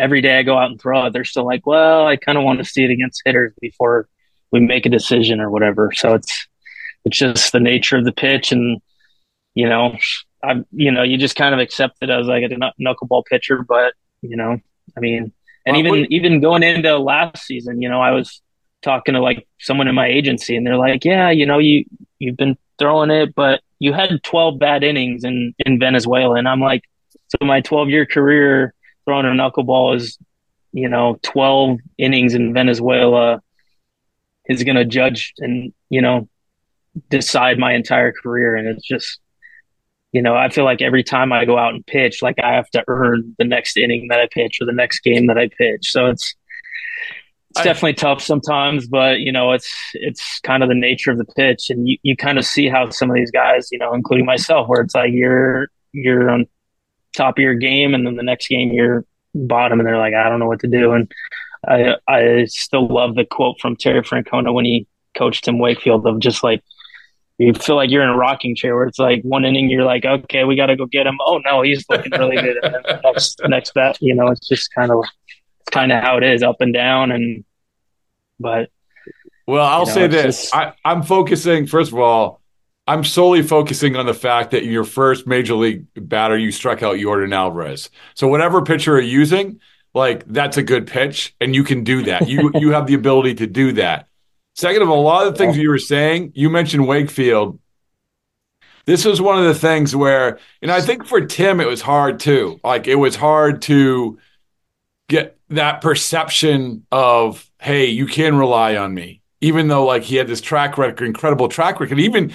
every 0.00 0.20
day 0.22 0.38
I 0.38 0.42
go 0.42 0.58
out 0.58 0.70
and 0.70 0.80
throw 0.80 1.06
it, 1.06 1.12
they're 1.12 1.24
still 1.24 1.46
like, 1.46 1.66
well, 1.66 2.06
I 2.06 2.16
kind 2.16 2.38
of 2.38 2.44
want 2.44 2.58
to 2.58 2.64
see 2.64 2.84
it 2.84 2.90
against 2.90 3.22
hitters 3.24 3.52
before 3.60 4.08
we 4.50 4.60
make 4.60 4.86
a 4.86 4.90
decision 4.90 5.40
or 5.40 5.50
whatever. 5.50 5.92
So 5.94 6.14
it's 6.14 6.48
it's 7.04 7.18
just 7.18 7.52
the 7.52 7.60
nature 7.60 7.96
of 7.96 8.04
the 8.04 8.12
pitch, 8.12 8.52
and 8.52 8.80
you 9.54 9.68
know, 9.68 9.96
I 10.42 10.64
you 10.72 10.90
know 10.90 11.02
you 11.02 11.16
just 11.18 11.36
kind 11.36 11.54
of 11.54 11.60
accept 11.60 11.98
it 12.02 12.10
as 12.10 12.26
like 12.26 12.44
a 12.44 12.48
knuckleball 12.80 13.24
pitcher. 13.26 13.62
But 13.62 13.94
you 14.22 14.36
know, 14.36 14.58
I 14.96 15.00
mean, 15.00 15.32
and 15.66 15.76
well, 15.76 15.96
even 15.96 16.12
even 16.12 16.40
going 16.40 16.62
into 16.62 16.98
last 16.98 17.44
season, 17.44 17.80
you 17.80 17.88
know, 17.88 18.00
I 18.00 18.10
was 18.10 18.42
talking 18.82 19.14
to 19.14 19.20
like 19.20 19.46
someone 19.60 19.88
in 19.88 19.94
my 19.94 20.08
agency, 20.08 20.56
and 20.56 20.66
they're 20.66 20.76
like, 20.76 21.04
yeah, 21.04 21.30
you 21.30 21.46
know, 21.46 21.58
you 21.58 21.84
you've 22.18 22.36
been 22.36 22.56
throwing 22.78 23.10
it, 23.10 23.34
but 23.34 23.60
you 23.78 23.92
had 23.92 24.22
12 24.22 24.58
bad 24.58 24.82
innings 24.82 25.24
in 25.24 25.54
in 25.64 25.78
Venezuela, 25.78 26.34
and 26.34 26.48
I'm 26.48 26.60
like, 26.60 26.82
so 27.28 27.46
my 27.46 27.60
12 27.60 27.88
year 27.88 28.06
career 28.06 28.74
throwing 29.10 29.26
a 29.26 29.30
knuckleball 29.30 29.96
is, 29.96 30.18
you 30.72 30.88
know, 30.88 31.18
12 31.22 31.80
innings 31.98 32.34
in 32.34 32.54
Venezuela 32.54 33.42
is 34.46 34.62
going 34.62 34.76
to 34.76 34.84
judge 34.84 35.34
and, 35.38 35.72
you 35.88 36.00
know, 36.00 36.28
decide 37.08 37.58
my 37.58 37.74
entire 37.74 38.12
career. 38.12 38.54
And 38.54 38.68
it's 38.68 38.86
just, 38.86 39.18
you 40.12 40.22
know, 40.22 40.36
I 40.36 40.48
feel 40.48 40.64
like 40.64 40.80
every 40.80 41.02
time 41.02 41.32
I 41.32 41.44
go 41.44 41.58
out 41.58 41.74
and 41.74 41.84
pitch, 41.84 42.22
like 42.22 42.36
I 42.40 42.54
have 42.54 42.70
to 42.70 42.84
earn 42.86 43.34
the 43.36 43.44
next 43.44 43.76
inning 43.76 44.06
that 44.10 44.20
I 44.20 44.28
pitch 44.30 44.58
or 44.60 44.64
the 44.64 44.72
next 44.72 45.00
game 45.00 45.26
that 45.26 45.36
I 45.36 45.48
pitch. 45.48 45.90
So 45.90 46.06
it's, 46.06 46.36
it's 47.50 47.60
I, 47.60 47.64
definitely 47.64 47.94
tough 47.94 48.22
sometimes, 48.22 48.86
but 48.86 49.18
you 49.18 49.32
know, 49.32 49.50
it's 49.50 49.74
it's 49.94 50.38
kind 50.44 50.62
of 50.62 50.68
the 50.68 50.76
nature 50.76 51.10
of 51.10 51.18
the 51.18 51.24
pitch, 51.24 51.68
and 51.68 51.88
you, 51.88 51.98
you 52.04 52.16
kind 52.16 52.38
of 52.38 52.44
see 52.44 52.68
how 52.68 52.90
some 52.90 53.10
of 53.10 53.16
these 53.16 53.32
guys, 53.32 53.70
you 53.72 53.78
know, 53.78 53.92
including 53.92 54.24
myself, 54.24 54.68
where 54.68 54.82
it's 54.82 54.94
like 54.94 55.10
you're 55.12 55.66
you're 55.90 56.30
on 56.30 56.46
top 57.14 57.38
of 57.38 57.42
your 57.42 57.54
game, 57.54 57.94
and 57.94 58.06
then 58.06 58.16
the 58.16 58.22
next 58.22 58.48
game 58.48 58.72
you're 58.72 59.04
bottom, 59.34 59.80
and 59.80 59.86
they're 59.86 59.98
like, 59.98 60.14
I 60.14 60.28
don't 60.28 60.38
know 60.38 60.48
what 60.48 60.60
to 60.60 60.68
do. 60.68 60.92
And 60.92 61.12
I 61.66 61.96
I 62.08 62.44
still 62.46 62.88
love 62.88 63.14
the 63.14 63.24
quote 63.24 63.60
from 63.60 63.76
Terry 63.76 64.02
Francona 64.02 64.52
when 64.52 64.64
he 64.64 64.86
coached 65.16 65.44
Tim 65.44 65.58
Wakefield 65.58 66.06
of 66.06 66.18
just 66.20 66.42
like 66.42 66.62
you 67.38 67.54
feel 67.54 67.76
like 67.76 67.90
you're 67.90 68.02
in 68.02 68.10
a 68.10 68.16
rocking 68.16 68.54
chair 68.54 68.76
where 68.76 68.86
it's 68.86 68.98
like 68.98 69.22
one 69.22 69.44
inning 69.44 69.70
you're 69.70 69.84
like 69.84 70.04
okay 70.04 70.44
we 70.44 70.56
got 70.56 70.66
to 70.66 70.76
go 70.76 70.86
get 70.86 71.06
him. 71.06 71.18
Oh 71.20 71.38
no 71.38 71.62
he's 71.62 71.84
looking 71.88 72.12
really 72.12 72.36
good. 72.36 72.58
And 72.62 72.74
then 72.74 72.82
the 72.86 73.00
next 73.04 73.40
next 73.44 73.74
bet 73.74 73.98
you 74.00 74.14
know 74.14 74.28
it's 74.28 74.48
just 74.48 74.72
kind 74.74 74.90
of 74.90 75.04
it's 75.60 75.70
kind 75.70 75.92
of 75.92 76.02
how 76.02 76.16
it 76.16 76.22
is 76.22 76.42
up 76.42 76.60
and 76.60 76.72
down 76.72 77.10
and 77.12 77.44
but 78.38 78.70
well 79.46 79.66
I'll 79.66 79.80
you 79.80 79.86
know, 79.86 79.92
say 79.92 80.06
this. 80.06 80.42
just, 80.42 80.54
I, 80.54 80.74
I'm 80.84 81.02
focusing 81.02 81.66
first 81.66 81.92
of 81.92 81.98
all 81.98 82.39
I'm 82.86 83.04
solely 83.04 83.42
focusing 83.42 83.94
on 83.96 84.06
the 84.06 84.14
fact 84.14 84.50
that 84.50 84.64
your 84.64 84.84
first 84.84 85.26
major 85.26 85.54
league 85.54 85.86
batter, 85.94 86.36
you 86.36 86.50
struck 86.50 86.82
out 86.82 86.96
Yordan 86.96 87.34
Alvarez. 87.34 87.90
So 88.14 88.26
whatever 88.26 88.62
pitcher 88.62 88.92
you're 88.92 89.00
using, 89.00 89.60
like 89.94 90.26
that's 90.26 90.56
a 90.56 90.62
good 90.62 90.86
pitch, 90.86 91.34
and 91.40 91.54
you 91.54 91.62
can 91.62 91.84
do 91.84 92.02
that. 92.04 92.28
You 92.28 92.50
you 92.54 92.72
have 92.72 92.86
the 92.86 92.94
ability 92.94 93.34
to 93.36 93.46
do 93.46 93.72
that. 93.72 94.08
Second 94.54 94.82
of 94.82 94.90
all, 94.90 95.00
a 95.00 95.02
lot 95.02 95.26
of 95.26 95.32
the 95.32 95.38
things 95.38 95.56
you 95.56 95.68
were 95.68 95.78
saying, 95.78 96.32
you 96.34 96.50
mentioned 96.50 96.86
Wakefield. 96.86 97.58
This 98.86 99.04
was 99.04 99.20
one 99.20 99.38
of 99.38 99.44
the 99.44 99.54
things 99.54 99.94
where, 99.94 100.38
and 100.62 100.70
I 100.70 100.80
think 100.80 101.06
for 101.06 101.20
Tim, 101.20 101.60
it 101.60 101.68
was 101.68 101.80
hard 101.80 102.18
too. 102.18 102.60
Like 102.64 102.88
it 102.88 102.96
was 102.96 103.14
hard 103.14 103.62
to 103.62 104.18
get 105.08 105.38
that 105.50 105.80
perception 105.80 106.86
of, 106.90 107.48
hey, 107.60 107.86
you 107.86 108.06
can 108.06 108.36
rely 108.36 108.76
on 108.76 108.94
me, 108.94 109.22
even 109.40 109.68
though 109.68 109.84
like 109.84 110.02
he 110.02 110.16
had 110.16 110.28
this 110.28 110.40
track 110.40 110.78
record, 110.78 111.04
incredible 111.06 111.48
track 111.48 111.78
record. 111.78 112.00
Even 112.00 112.32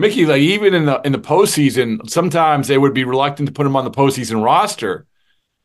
Mickey, 0.00 0.26
like 0.26 0.40
even 0.40 0.74
in 0.74 0.86
the 0.86 1.00
in 1.02 1.12
the 1.12 1.18
postseason, 1.18 2.08
sometimes 2.08 2.68
they 2.68 2.78
would 2.78 2.94
be 2.94 3.04
reluctant 3.04 3.48
to 3.48 3.52
put 3.52 3.66
him 3.66 3.76
on 3.76 3.84
the 3.84 3.90
postseason 3.90 4.42
roster 4.42 5.06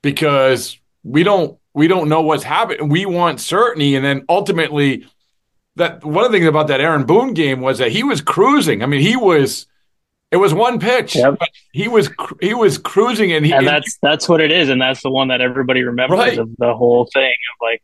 because 0.01 0.77
we 1.03 1.23
don't 1.23 1.57
we 1.73 1.87
don't 1.87 2.09
know 2.09 2.21
what's 2.21 2.43
happening. 2.43 2.89
We 2.89 3.05
want 3.05 3.39
certainty, 3.39 3.95
and 3.95 4.05
then 4.05 4.25
ultimately, 4.29 5.07
that 5.75 6.03
one 6.03 6.25
of 6.25 6.31
the 6.31 6.37
things 6.37 6.47
about 6.47 6.67
that 6.67 6.81
Aaron 6.81 7.05
Boone 7.05 7.33
game 7.33 7.61
was 7.61 7.79
that 7.79 7.91
he 7.91 8.03
was 8.03 8.21
cruising. 8.21 8.83
I 8.83 8.85
mean, 8.85 9.01
he 9.01 9.15
was. 9.15 9.67
It 10.31 10.37
was 10.37 10.53
one 10.53 10.79
pitch. 10.79 11.15
Yep. 11.15 11.37
he 11.71 11.87
was 11.87 12.09
he 12.41 12.53
was 12.53 12.77
cruising, 12.77 13.31
and 13.31 13.45
he 13.45 13.53
and 13.53 13.65
that's 13.65 13.97
that's 14.01 14.27
what 14.27 14.41
it 14.41 14.51
is, 14.51 14.67
and 14.69 14.81
that's 14.81 15.01
the 15.01 15.09
one 15.09 15.29
that 15.29 15.39
everybody 15.39 15.83
remembers 15.83 16.17
right. 16.17 16.37
of 16.37 16.49
the 16.57 16.73
whole 16.73 17.07
thing 17.13 17.31
of 17.31 17.61
like, 17.61 17.81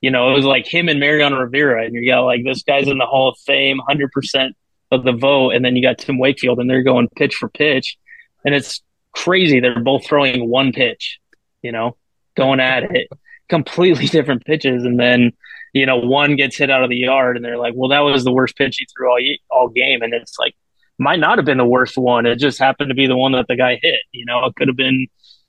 you 0.00 0.10
know, 0.10 0.30
it 0.30 0.34
was 0.34 0.44
like 0.44 0.66
him 0.66 0.88
and 0.88 1.00
Mariano 1.00 1.40
Rivera, 1.40 1.86
and 1.86 1.94
you 1.94 2.08
got 2.08 2.20
like 2.20 2.44
this 2.44 2.62
guy's 2.62 2.86
in 2.86 2.98
the 2.98 3.06
Hall 3.06 3.30
of 3.30 3.38
Fame, 3.38 3.80
hundred 3.88 4.12
percent 4.12 4.54
of 4.90 5.04
the 5.04 5.12
vote, 5.12 5.50
and 5.50 5.64
then 5.64 5.76
you 5.76 5.82
got 5.82 5.98
Tim 5.98 6.18
Wakefield, 6.18 6.58
and 6.58 6.68
they're 6.68 6.82
going 6.82 7.08
pitch 7.16 7.34
for 7.34 7.48
pitch, 7.48 7.96
and 8.44 8.54
it's 8.54 8.82
crazy. 9.12 9.60
They're 9.60 9.80
both 9.80 10.06
throwing 10.06 10.48
one 10.48 10.72
pitch, 10.72 11.18
you 11.62 11.72
know, 11.72 11.96
going 12.36 12.60
at 12.60 12.84
it, 12.84 13.08
completely 13.48 14.06
different 14.06 14.44
pitches, 14.44 14.84
and 14.84 14.98
then 14.98 15.32
you 15.72 15.86
know 15.86 15.98
one 15.98 16.36
gets 16.36 16.56
hit 16.56 16.70
out 16.70 16.84
of 16.84 16.90
the 16.90 16.96
yard, 16.96 17.36
and 17.36 17.44
they're 17.44 17.58
like, 17.58 17.74
"Well, 17.76 17.90
that 17.90 18.00
was 18.00 18.24
the 18.24 18.32
worst 18.32 18.56
pitch 18.56 18.76
he 18.78 18.86
threw 18.86 19.10
all 19.10 19.20
all 19.50 19.68
game," 19.68 20.02
and 20.02 20.14
it's 20.14 20.38
like 20.38 20.54
might 20.98 21.20
not 21.20 21.38
have 21.38 21.44
been 21.44 21.58
the 21.58 21.64
worst 21.64 21.96
one. 21.96 22.26
It 22.26 22.36
just 22.36 22.58
happened 22.58 22.88
to 22.88 22.94
be 22.94 23.06
the 23.06 23.16
one 23.16 23.32
that 23.32 23.46
the 23.46 23.56
guy 23.56 23.78
hit. 23.80 24.00
You 24.12 24.24
know, 24.26 24.44
it 24.46 24.54
could 24.56 24.68
have 24.68 24.76
been, 24.76 25.06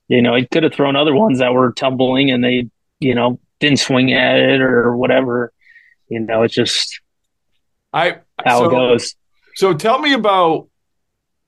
you 0.07 0.21
know, 0.21 0.35
he 0.35 0.45
could 0.45 0.63
have 0.63 0.73
thrown 0.73 0.95
other 0.95 1.15
ones 1.15 1.39
that 1.39 1.53
were 1.53 1.73
tumbling, 1.73 2.29
and 2.31 2.43
they, 2.43 2.69
you 2.99 3.15
know, 3.15 3.39
didn't 3.59 3.79
swing 3.79 4.13
at 4.13 4.37
it 4.39 4.61
or 4.61 4.95
whatever. 4.95 5.51
You 6.07 6.19
know, 6.19 6.43
it's 6.43 6.53
just 6.53 7.01
I 7.93 8.17
how 8.43 8.59
so, 8.59 8.65
it 8.65 8.71
goes. 8.71 9.15
So 9.59 9.73
tell 9.73 9.99
me 9.99 10.13
about 10.13 10.69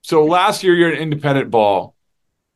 so 0.02 0.26
last 0.26 0.64
year 0.64 0.76
you're 0.76 0.92
an 0.92 0.98
independent 0.98 1.50
ball, 1.50 1.96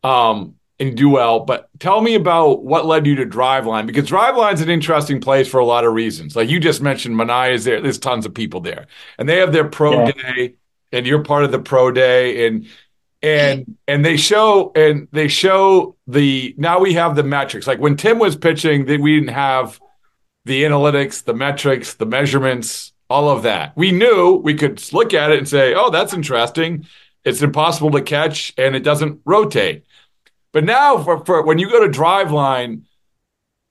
um, 0.04 0.56
and 0.82 0.98
do 0.98 1.08
well, 1.08 1.40
but 1.40 1.70
tell 1.80 2.02
me 2.02 2.16
about 2.16 2.66
what 2.66 2.86
led 2.86 3.08
you 3.08 3.16
to 3.16 3.26
Driveline 3.26 3.88
because 3.88 4.06
Driveline's 4.10 4.60
an 4.60 4.70
interesting 4.70 5.22
place 5.22 5.48
for 5.48 5.62
a 5.62 5.66
lot 5.66 5.86
of 5.86 5.94
reasons. 5.94 6.36
Like 6.36 6.50
you 6.50 6.60
just 6.60 6.82
mentioned, 6.82 7.16
Manaea 7.16 7.54
is 7.54 7.64
there. 7.64 7.80
There's 7.80 7.98
tons 7.98 8.26
of 8.26 8.34
people 8.34 8.60
there, 8.60 8.88
and 9.18 9.30
they 9.30 9.38
have 9.38 9.54
their 9.54 9.64
pro 9.64 10.08
yeah. 10.08 10.12
day, 10.12 10.56
and 10.92 11.08
you're 11.08 11.24
part 11.24 11.46
of 11.46 11.54
the 11.54 11.60
pro 11.60 11.90
day, 11.90 12.48
and 12.48 12.68
and 13.22 13.78
and 13.88 14.04
they 14.04 14.18
show 14.18 14.74
and 14.76 15.08
they 15.14 15.30
show 15.30 15.96
the 16.06 16.54
now 16.58 16.82
we 16.82 16.96
have 16.96 17.16
the 17.16 17.24
metrics. 17.24 17.66
Like 17.66 17.80
when 17.80 17.96
Tim 17.96 18.20
was 18.20 18.36
pitching, 18.36 18.88
that 18.88 19.00
we 19.00 19.18
didn't 19.18 19.34
have 19.34 19.80
the 20.44 20.64
analytics, 20.64 21.24
the 21.24 21.34
metrics, 21.34 21.94
the 21.94 22.06
measurements 22.06 22.92
all 23.10 23.30
of 23.30 23.44
that. 23.44 23.76
We 23.76 23.92
knew 23.92 24.36
we 24.36 24.56
could 24.56 24.82
look 24.94 25.14
at 25.14 25.32
it 25.32 25.38
and 25.38 25.48
say, 25.48 25.74
oh, 25.76 25.90
that's 25.90 26.14
interesting. 26.14 26.88
It's 27.24 27.42
impossible 27.42 27.92
to 27.92 28.02
catch 28.02 28.54
and 28.58 28.76
it 28.76 28.84
doesn't 28.84 29.22
rotate. 29.26 29.86
But 30.52 30.64
now, 30.64 31.04
for, 31.04 31.24
for 31.26 31.42
when 31.44 31.58
you 31.58 31.70
go 31.70 31.86
to 31.86 31.92
Driveline, 31.92 32.84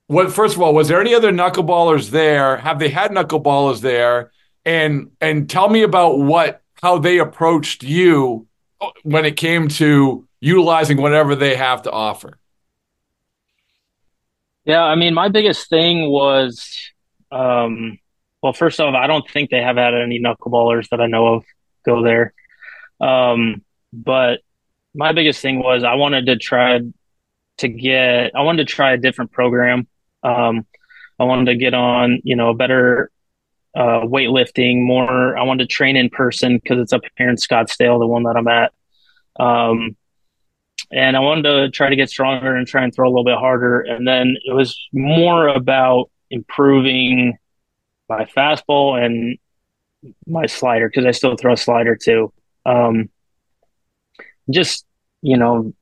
what 0.06 0.32
first 0.32 0.54
of 0.54 0.62
all, 0.62 0.74
was 0.74 0.88
there 0.88 1.00
any 1.00 1.14
other 1.14 1.32
knuckleballers 1.32 2.10
there? 2.10 2.58
Have 2.58 2.78
they 2.78 2.90
had 2.90 3.10
knuckleballers 3.10 3.80
there? 3.80 4.32
And 4.66 5.10
and 5.20 5.48
tell 5.48 5.68
me 5.68 5.82
about 5.82 6.18
what 6.18 6.62
how 6.82 6.98
they 6.98 7.18
approached 7.18 7.82
you 7.82 8.46
when 9.02 9.24
it 9.24 9.36
came 9.36 9.68
to 9.68 10.26
utilizing 10.40 11.00
whatever 11.00 11.34
they 11.34 11.56
have 11.56 11.82
to 11.82 11.90
offer. 11.90 12.38
Yeah, 14.64 14.82
I 14.82 14.94
mean, 14.94 15.14
my 15.14 15.28
biggest 15.28 15.68
thing 15.68 16.10
was, 16.10 16.90
um, 17.30 17.98
well, 18.44 18.52
first 18.52 18.78
off, 18.78 18.94
I 18.94 19.06
don't 19.06 19.26
think 19.30 19.48
they 19.48 19.62
have 19.62 19.78
had 19.78 19.94
any 19.94 20.20
knuckleballers 20.20 20.90
that 20.90 21.00
I 21.00 21.06
know 21.06 21.28
of 21.28 21.44
go 21.86 22.02
there. 22.02 22.34
Um, 23.00 23.64
but 23.90 24.40
my 24.94 25.12
biggest 25.12 25.40
thing 25.40 25.60
was 25.60 25.82
I 25.82 25.94
wanted 25.94 26.26
to 26.26 26.36
try 26.36 26.80
to 27.56 27.68
get, 27.68 28.32
I 28.36 28.42
wanted 28.42 28.68
to 28.68 28.74
try 28.74 28.92
a 28.92 28.98
different 28.98 29.32
program. 29.32 29.88
Um, 30.22 30.66
I 31.18 31.24
wanted 31.24 31.46
to 31.52 31.56
get 31.56 31.72
on, 31.72 32.20
you 32.22 32.36
know, 32.36 32.52
better 32.52 33.10
uh, 33.74 34.02
weightlifting, 34.02 34.84
more. 34.84 35.38
I 35.38 35.44
wanted 35.44 35.70
to 35.70 35.74
train 35.74 35.96
in 35.96 36.10
person 36.10 36.58
because 36.62 36.78
it's 36.80 36.92
up 36.92 37.00
here 37.16 37.30
in 37.30 37.36
Scottsdale, 37.36 37.98
the 37.98 38.06
one 38.06 38.24
that 38.24 38.36
I'm 38.36 38.48
at. 38.48 38.74
Um, 39.40 39.96
and 40.92 41.16
I 41.16 41.20
wanted 41.20 41.44
to 41.44 41.70
try 41.70 41.88
to 41.88 41.96
get 41.96 42.10
stronger 42.10 42.54
and 42.54 42.66
try 42.66 42.84
and 42.84 42.94
throw 42.94 43.08
a 43.08 43.10
little 43.10 43.24
bit 43.24 43.38
harder. 43.38 43.80
And 43.80 44.06
then 44.06 44.36
it 44.44 44.52
was 44.52 44.78
more 44.92 45.48
about 45.48 46.10
improving 46.30 47.38
my 48.08 48.24
fastball 48.24 49.02
and 49.02 49.38
my 50.26 50.46
slider 50.46 50.88
because 50.88 51.06
I 51.06 51.12
still 51.12 51.36
throw 51.36 51.54
a 51.54 51.56
slider 51.56 51.96
too. 51.96 52.32
Um, 52.66 53.08
just 54.50 54.84
you 55.22 55.36
know, 55.36 55.72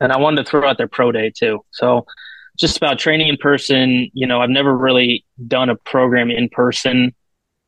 and 0.00 0.12
I 0.12 0.18
wanted 0.18 0.44
to 0.44 0.50
throw 0.50 0.68
out 0.68 0.76
their 0.76 0.88
pro 0.88 1.12
day 1.12 1.32
too. 1.34 1.64
So 1.70 2.06
just 2.58 2.76
about 2.76 2.98
training 2.98 3.28
in 3.28 3.36
person. 3.36 4.10
You 4.12 4.26
know, 4.26 4.40
I've 4.40 4.50
never 4.50 4.76
really 4.76 5.24
done 5.46 5.68
a 5.68 5.76
program 5.76 6.30
in 6.30 6.48
person 6.48 7.14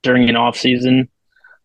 during 0.03 0.29
an 0.29 0.37
off 0.37 0.57
season, 0.57 1.09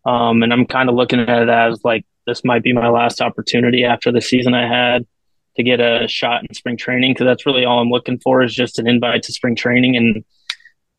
um, 0.04 0.42
and 0.42 0.52
I'm 0.52 0.66
kind 0.66 0.88
of 0.88 0.94
looking 0.94 1.20
at 1.20 1.42
it 1.42 1.48
as 1.48 1.80
like 1.84 2.06
this 2.26 2.44
might 2.44 2.62
be 2.62 2.72
my 2.72 2.88
last 2.88 3.20
opportunity 3.20 3.84
after 3.84 4.10
the 4.10 4.20
season 4.20 4.54
I 4.54 4.66
had 4.66 5.06
to 5.56 5.62
get 5.62 5.80
a 5.80 6.08
shot 6.08 6.42
in 6.42 6.54
spring 6.54 6.76
training 6.76 7.12
because 7.12 7.26
that's 7.26 7.46
really 7.46 7.64
all 7.64 7.78
I'm 7.78 7.90
looking 7.90 8.18
for 8.18 8.42
is 8.42 8.54
just 8.54 8.78
an 8.78 8.88
invite 8.88 9.22
to 9.24 9.32
spring 9.32 9.54
training 9.54 9.96
and 9.96 10.24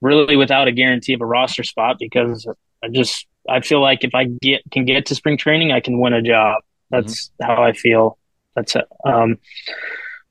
really 0.01 0.35
without 0.35 0.67
a 0.67 0.71
guarantee 0.71 1.13
of 1.13 1.21
a 1.21 1.25
roster 1.25 1.63
spot 1.63 1.97
because 1.99 2.47
I 2.83 2.89
just 2.89 3.27
I 3.49 3.61
feel 3.61 3.81
like 3.81 4.03
if 4.03 4.15
I 4.15 4.25
get 4.25 4.61
can 4.71 4.85
get 4.85 5.05
to 5.07 5.15
spring 5.15 5.37
training 5.37 5.71
I 5.71 5.79
can 5.79 5.99
win 5.99 6.13
a 6.13 6.21
job. 6.21 6.61
That's 6.89 7.29
mm-hmm. 7.29 7.51
how 7.51 7.63
I 7.63 7.73
feel. 7.73 8.17
That's 8.55 8.75
it. 8.75 8.85
Um, 9.05 9.37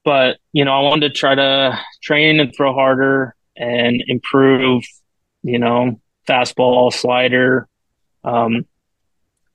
but 0.05 0.39
you 0.53 0.65
know 0.65 0.73
I 0.73 0.81
wanted 0.81 1.09
to 1.09 1.15
try 1.15 1.35
to 1.35 1.79
train 2.03 2.41
and 2.41 2.55
throw 2.55 2.73
harder 2.73 3.35
and 3.57 4.03
improve. 4.07 4.85
You 5.43 5.59
know 5.59 6.01
fastball, 6.27 6.91
slider, 6.91 7.69
um, 8.25 8.65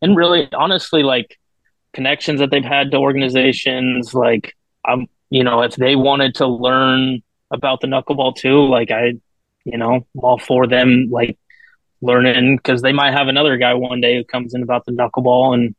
and 0.01 0.15
really 0.15 0.47
honestly 0.53 1.03
like 1.03 1.37
connections 1.93 2.39
that 2.39 2.51
they've 2.51 2.63
had 2.63 2.91
to 2.91 2.97
organizations 2.97 4.13
like 4.13 4.55
i'm 4.85 5.07
you 5.29 5.43
know 5.43 5.61
if 5.61 5.75
they 5.75 5.95
wanted 5.95 6.35
to 6.35 6.47
learn 6.47 7.21
about 7.51 7.81
the 7.81 7.87
knuckleball 7.87 8.35
too 8.35 8.65
like 8.67 8.91
i 8.91 9.13
you 9.65 9.77
know 9.77 10.05
all 10.17 10.37
for 10.37 10.67
them 10.67 11.07
like 11.11 11.37
learning 12.01 12.57
because 12.57 12.81
they 12.81 12.93
might 12.93 13.11
have 13.11 13.27
another 13.27 13.57
guy 13.57 13.73
one 13.73 14.01
day 14.01 14.15
who 14.15 14.23
comes 14.23 14.53
in 14.53 14.63
about 14.63 14.85
the 14.85 14.91
knuckleball 14.91 15.53
and 15.53 15.75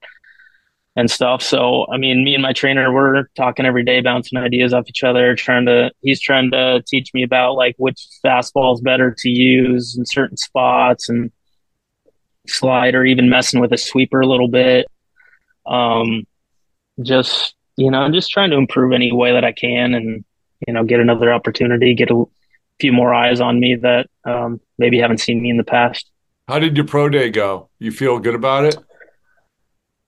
and 0.97 1.11
stuff 1.11 1.41
so 1.41 1.87
i 1.93 1.97
mean 1.97 2.25
me 2.25 2.35
and 2.35 2.43
my 2.43 2.53
trainer 2.53 2.93
we're 2.93 3.25
talking 3.37 3.65
every 3.65 3.85
day 3.85 4.01
bouncing 4.01 4.39
ideas 4.39 4.75
off 4.75 4.89
each 4.89 5.05
other 5.05 5.35
trying 5.35 5.65
to 5.65 5.91
he's 6.03 6.21
trying 6.21 6.51
to 6.51 6.83
teach 6.87 7.15
me 7.15 7.23
about 7.23 7.55
like 7.55 7.75
which 7.79 8.07
fastball 8.25 8.75
is 8.75 8.81
better 8.81 9.15
to 9.17 9.31
use 9.31 9.97
in 9.97 10.05
certain 10.05 10.37
spots 10.37 11.09
and 11.09 11.31
slide 12.47 12.95
or 12.95 13.05
even 13.05 13.29
messing 13.29 13.61
with 13.61 13.73
a 13.73 13.79
sweeper 13.79 14.21
a 14.21 14.27
little 14.27 14.49
bit. 14.49 14.87
Um, 15.67 16.27
just 17.03 17.55
you 17.77 17.91
know, 17.91 17.99
I'm 17.99 18.13
just 18.13 18.31
trying 18.31 18.51
to 18.51 18.57
improve 18.57 18.93
any 18.93 19.13
way 19.13 19.33
that 19.33 19.45
I 19.45 19.53
can, 19.53 19.95
and 19.95 20.25
you 20.67 20.75
know, 20.75 20.85
get 20.85 21.01
another 21.01 21.33
opportunity, 21.33 21.95
get 21.95 22.11
a 22.11 22.25
few 22.81 22.93
more 22.93 23.13
eyes 23.15 23.41
on 23.41 23.61
me 23.61 23.77
that 23.77 24.09
um, 24.25 24.61
maybe 24.79 24.99
haven't 24.99 25.19
seen 25.19 25.43
me 25.43 25.51
in 25.51 25.57
the 25.57 25.65
past. 25.65 26.11
How 26.49 26.59
did 26.59 26.77
your 26.77 26.87
pro 26.87 27.09
day 27.09 27.31
go? 27.31 27.69
You 27.79 27.93
feel 27.93 28.19
good 28.19 28.35
about 28.35 28.65
it? 28.65 28.77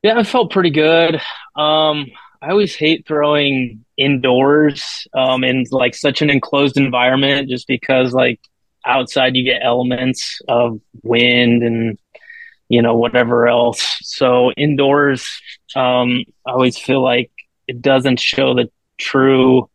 Yeah, 0.02 0.18
I 0.18 0.24
felt 0.24 0.50
pretty 0.50 0.70
good. 0.70 1.16
Um, 1.54 2.06
I 2.40 2.50
always 2.50 2.74
hate 2.74 3.06
throwing 3.06 3.84
indoors 3.96 5.06
um, 5.14 5.44
in 5.44 5.64
like 5.70 5.94
such 5.94 6.22
an 6.22 6.30
enclosed 6.30 6.76
environment, 6.76 7.48
just 7.48 7.68
because 7.68 8.12
like 8.12 8.40
outside 8.84 9.36
you 9.36 9.44
get 9.44 9.62
elements 9.62 10.40
of 10.48 10.80
wind 11.04 11.62
and 11.62 11.98
you 12.72 12.80
know, 12.80 12.96
whatever 12.96 13.46
else. 13.46 13.98
So 14.00 14.50
indoors, 14.52 15.28
um, 15.76 16.24
I 16.46 16.52
always 16.52 16.78
feel 16.78 17.02
like 17.02 17.30
it 17.68 17.82
doesn't 17.82 18.18
show 18.18 18.54
the 18.54 18.70
true 18.98 19.68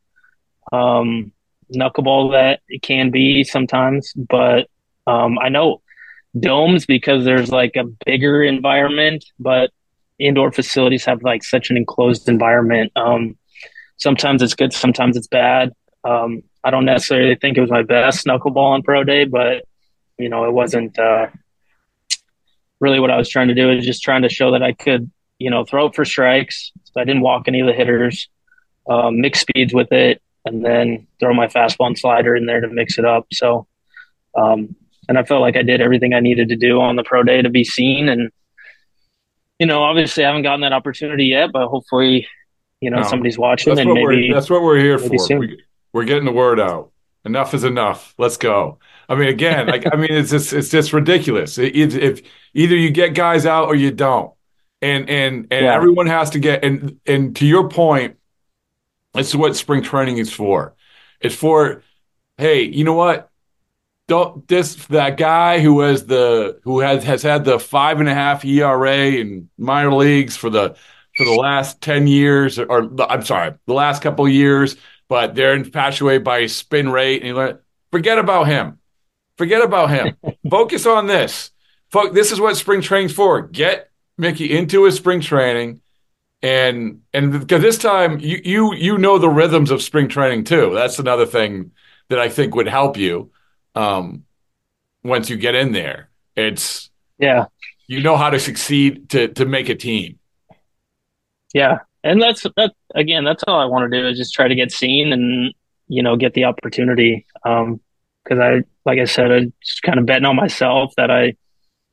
um, 0.71 1.31
knuckleball 1.73 2.31
that 2.31 2.61
it 2.67 2.81
can 2.81 3.11
be 3.11 3.43
sometimes. 3.43 4.13
But 4.13 4.69
um, 5.05 5.37
I 5.39 5.49
know 5.49 5.81
domes 6.37 6.85
because 6.85 7.25
there's 7.25 7.51
like 7.51 7.75
a 7.75 7.85
bigger 8.05 8.43
environment, 8.43 9.25
but 9.39 9.71
indoor 10.19 10.51
facilities 10.51 11.05
have 11.05 11.23
like 11.23 11.43
such 11.43 11.69
an 11.69 11.77
enclosed 11.77 12.27
environment. 12.29 12.91
Um, 12.95 13.37
sometimes 13.97 14.41
it's 14.41 14.55
good, 14.55 14.73
sometimes 14.73 15.17
it's 15.17 15.27
bad. 15.27 15.73
Um, 16.03 16.43
I 16.63 16.71
don't 16.71 16.85
necessarily 16.85 17.35
think 17.35 17.57
it 17.57 17.61
was 17.61 17.71
my 17.71 17.83
best 17.83 18.25
knuckleball 18.25 18.57
on 18.57 18.83
pro 18.83 19.03
day, 19.03 19.25
but 19.25 19.65
you 20.17 20.29
know, 20.29 20.45
it 20.45 20.51
wasn't. 20.51 20.97
Uh, 20.97 21.27
really 22.79 22.99
what 22.99 23.11
I 23.11 23.17
was 23.17 23.29
trying 23.29 23.47
to 23.47 23.53
do 23.55 23.71
is 23.71 23.85
just 23.85 24.03
trying 24.03 24.21
to 24.21 24.29
show 24.29 24.51
that 24.51 24.63
I 24.63 24.73
could, 24.73 25.09
you 25.39 25.49
know, 25.49 25.65
throw 25.65 25.87
it 25.87 25.95
for 25.95 26.05
strikes. 26.05 26.71
So 26.83 27.01
I 27.01 27.03
didn't 27.03 27.21
walk 27.21 27.47
any 27.47 27.59
of 27.59 27.67
the 27.67 27.73
hitters, 27.73 28.29
um, 28.89 29.21
mix 29.21 29.41
speeds 29.41 29.73
with 29.73 29.91
it, 29.91 30.21
and 30.51 30.63
then 30.63 31.07
throw 31.19 31.33
my 31.33 31.47
fastball 31.47 31.87
and 31.87 31.97
slider 31.97 32.35
in 32.35 32.45
there 32.45 32.61
to 32.61 32.67
mix 32.67 32.97
it 32.97 33.05
up. 33.05 33.27
So, 33.31 33.67
um, 34.35 34.75
and 35.09 35.17
I 35.17 35.23
felt 35.23 35.41
like 35.41 35.55
I 35.55 35.63
did 35.63 35.81
everything 35.81 36.13
I 36.13 36.19
needed 36.19 36.49
to 36.49 36.55
do 36.55 36.81
on 36.81 36.95
the 36.95 37.03
pro 37.03 37.23
day 37.23 37.41
to 37.41 37.49
be 37.49 37.63
seen. 37.63 38.09
And, 38.09 38.31
you 39.59 39.65
know, 39.65 39.83
obviously 39.83 40.23
I 40.23 40.27
haven't 40.27 40.43
gotten 40.43 40.61
that 40.61 40.73
opportunity 40.73 41.25
yet, 41.25 41.51
but 41.51 41.67
hopefully, 41.67 42.27
you 42.81 42.89
know, 42.89 42.97
no, 42.97 43.07
somebody's 43.07 43.37
watching 43.37 43.77
and 43.77 43.93
maybe 43.93 44.31
that's 44.31 44.49
what 44.49 44.61
we're 44.61 44.79
here 44.79 44.99
for. 44.99 45.09
We, 45.39 45.63
we're 45.93 46.05
getting 46.05 46.25
the 46.25 46.31
word 46.31 46.59
out. 46.59 46.91
Enough 47.25 47.53
is 47.53 47.63
enough. 47.63 48.13
Let's 48.17 48.37
go. 48.37 48.79
I 49.09 49.15
mean, 49.15 49.27
again, 49.29 49.67
like 49.67 49.85
I 49.91 49.95
mean, 49.97 50.11
it's 50.11 50.31
just 50.31 50.53
it's 50.53 50.69
just 50.69 50.93
ridiculous. 50.93 51.57
If, 51.57 51.95
if 51.95 52.21
either 52.53 52.75
you 52.75 52.89
get 52.89 53.15
guys 53.15 53.45
out 53.45 53.67
or 53.67 53.75
you 53.75 53.91
don't, 53.91 54.33
and 54.81 55.09
and 55.09 55.47
and 55.51 55.65
yeah. 55.65 55.73
everyone 55.73 56.07
has 56.07 56.31
to 56.31 56.39
get 56.39 56.63
and 56.63 56.99
and 57.05 57.35
to 57.37 57.45
your 57.45 57.69
point, 57.69 58.17
this 59.13 59.29
is 59.29 59.35
what 59.35 59.55
spring 59.55 59.81
training 59.81 60.17
is 60.17 60.31
for. 60.31 60.75
It's 61.19 61.35
for, 61.35 61.83
hey, 62.37 62.63
you 62.63 62.83
know 62.83 62.93
what? 62.93 63.29
Don't 64.07 64.47
this 64.47 64.75
that 64.87 65.17
guy 65.17 65.59
who 65.59 65.81
has 65.81 66.05
the 66.05 66.61
who 66.63 66.79
has 66.79 67.03
has 67.03 67.23
had 67.23 67.43
the 67.43 67.59
five 67.59 67.99
and 67.99 68.07
a 68.07 68.13
half 68.13 68.45
ERA 68.45 69.07
in 69.07 69.49
minor 69.57 69.93
leagues 69.93 70.37
for 70.37 70.49
the 70.49 70.77
for 71.17 71.25
the 71.25 71.33
last 71.33 71.81
ten 71.81 72.07
years, 72.07 72.57
or, 72.57 72.71
or 72.71 72.89
I'm 73.09 73.25
sorry, 73.25 73.55
the 73.65 73.73
last 73.73 74.01
couple 74.01 74.29
years, 74.29 74.77
but 75.09 75.35
they're 75.35 75.55
infatuated 75.55 76.23
by 76.23 76.41
his 76.41 76.55
spin 76.55 76.89
rate, 76.89 77.23
and 77.23 77.35
learn, 77.35 77.59
forget 77.91 78.17
about 78.17 78.47
him. 78.47 78.79
Forget 79.37 79.61
about 79.61 79.89
him. 79.89 80.15
Focus 80.49 80.85
on 80.85 81.07
this. 81.07 81.51
This 82.13 82.31
is 82.31 82.39
what 82.39 82.57
spring 82.57 82.81
training's 82.81 83.13
for. 83.13 83.41
Get 83.41 83.91
Mickey 84.17 84.57
into 84.57 84.83
his 84.85 84.95
spring 84.95 85.21
training, 85.21 85.81
and 86.41 87.01
and 87.13 87.33
this 87.47 87.77
time 87.77 88.19
you 88.19 88.39
you 88.43 88.73
you 88.75 88.97
know 88.97 89.17
the 89.17 89.29
rhythms 89.29 89.71
of 89.71 89.81
spring 89.81 90.07
training 90.07 90.43
too. 90.43 90.71
That's 90.73 90.99
another 90.99 91.25
thing 91.25 91.71
that 92.09 92.19
I 92.19 92.29
think 92.29 92.55
would 92.55 92.67
help 92.67 92.97
you 92.97 93.31
um, 93.75 94.23
once 95.03 95.29
you 95.29 95.37
get 95.37 95.55
in 95.55 95.71
there. 95.71 96.09
It's 96.35 96.89
yeah, 97.17 97.45
you 97.87 98.01
know 98.01 98.17
how 98.17 98.29
to 98.29 98.39
succeed 98.39 99.09
to 99.09 99.29
to 99.29 99.45
make 99.45 99.69
a 99.69 99.75
team. 99.75 100.19
Yeah, 101.53 101.79
and 102.03 102.21
that's 102.21 102.43
that 102.55 102.73
again. 102.93 103.23
That's 103.23 103.43
all 103.47 103.59
I 103.59 103.65
want 103.65 103.91
to 103.91 103.99
do 103.99 104.07
is 104.07 104.17
just 104.17 104.33
try 104.33 104.47
to 104.47 104.55
get 104.55 104.71
seen 104.71 105.11
and 105.11 105.53
you 105.87 106.03
know 106.03 106.15
get 106.15 106.33
the 106.33 106.45
opportunity. 106.45 107.25
Um, 107.43 107.81
because 108.27 108.41
I, 108.41 108.63
like 108.85 108.99
I 108.99 109.05
said, 109.05 109.31
I 109.31 109.39
just 109.63 109.81
kind 109.83 109.99
of 109.99 110.05
betting 110.05 110.25
on 110.25 110.35
myself 110.35 110.93
that 110.97 111.09
I, 111.09 111.35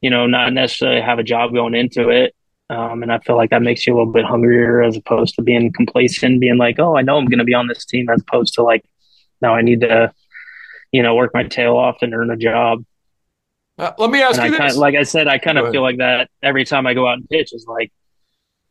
you 0.01 0.11
know, 0.11 0.27
not 0.27 0.53
necessarily 0.53 1.01
have 1.01 1.19
a 1.19 1.23
job 1.23 1.53
going 1.53 1.75
into 1.75 2.09
it. 2.09 2.35
Um, 2.71 3.03
and 3.03 3.13
I 3.13 3.19
feel 3.19 3.37
like 3.37 3.51
that 3.51 3.63
makes 3.63 3.87
you 3.87 3.95
a 3.95 3.97
little 3.97 4.13
bit 4.13 4.25
hungrier 4.25 4.83
as 4.83 4.97
opposed 4.97 5.35
to 5.37 5.43
being 5.43 5.73
complacent, 5.73 6.41
being 6.41 6.57
like, 6.57 6.79
oh, 6.79 6.97
I 6.97 7.03
know 7.03 7.19
I'm 7.19 7.27
going 7.27 7.39
to 7.39 7.45
be 7.45 7.55
on 7.55 7.69
this 7.69 7.85
team, 7.85 8.09
as 8.09 8.23
opposed 8.23 8.55
to 8.55 8.63
like, 8.63 8.85
now 9.43 9.55
I 9.55 9.63
need 9.63 9.83
to, 9.83 10.13
you 10.91 11.03
know, 11.03 11.15
work 11.15 11.33
my 11.35 11.45
tail 11.45 11.77
off 11.77 11.99
and 12.01 12.15
earn 12.15 12.31
a 12.31 12.37
job. 12.37 12.85
Uh, 13.77 13.93
let 13.99 14.11
me 14.11 14.23
ask 14.23 14.41
and 14.41 14.51
you 14.51 14.55
I 14.57 14.59
this. 14.59 14.73
Kinda, 14.73 14.81
like 14.81 14.95
I 14.95 15.03
said, 15.03 15.29
I 15.29 15.39
kind 15.39 15.59
of 15.59 15.71
feel 15.73 15.83
like 15.83 15.99
that 15.99 16.31
every 16.43 16.65
time 16.65 16.87
I 16.87 16.95
go 16.95 17.07
out 17.07 17.19
and 17.19 17.29
pitch 17.29 17.53
is 17.53 17.67
like, 17.69 17.93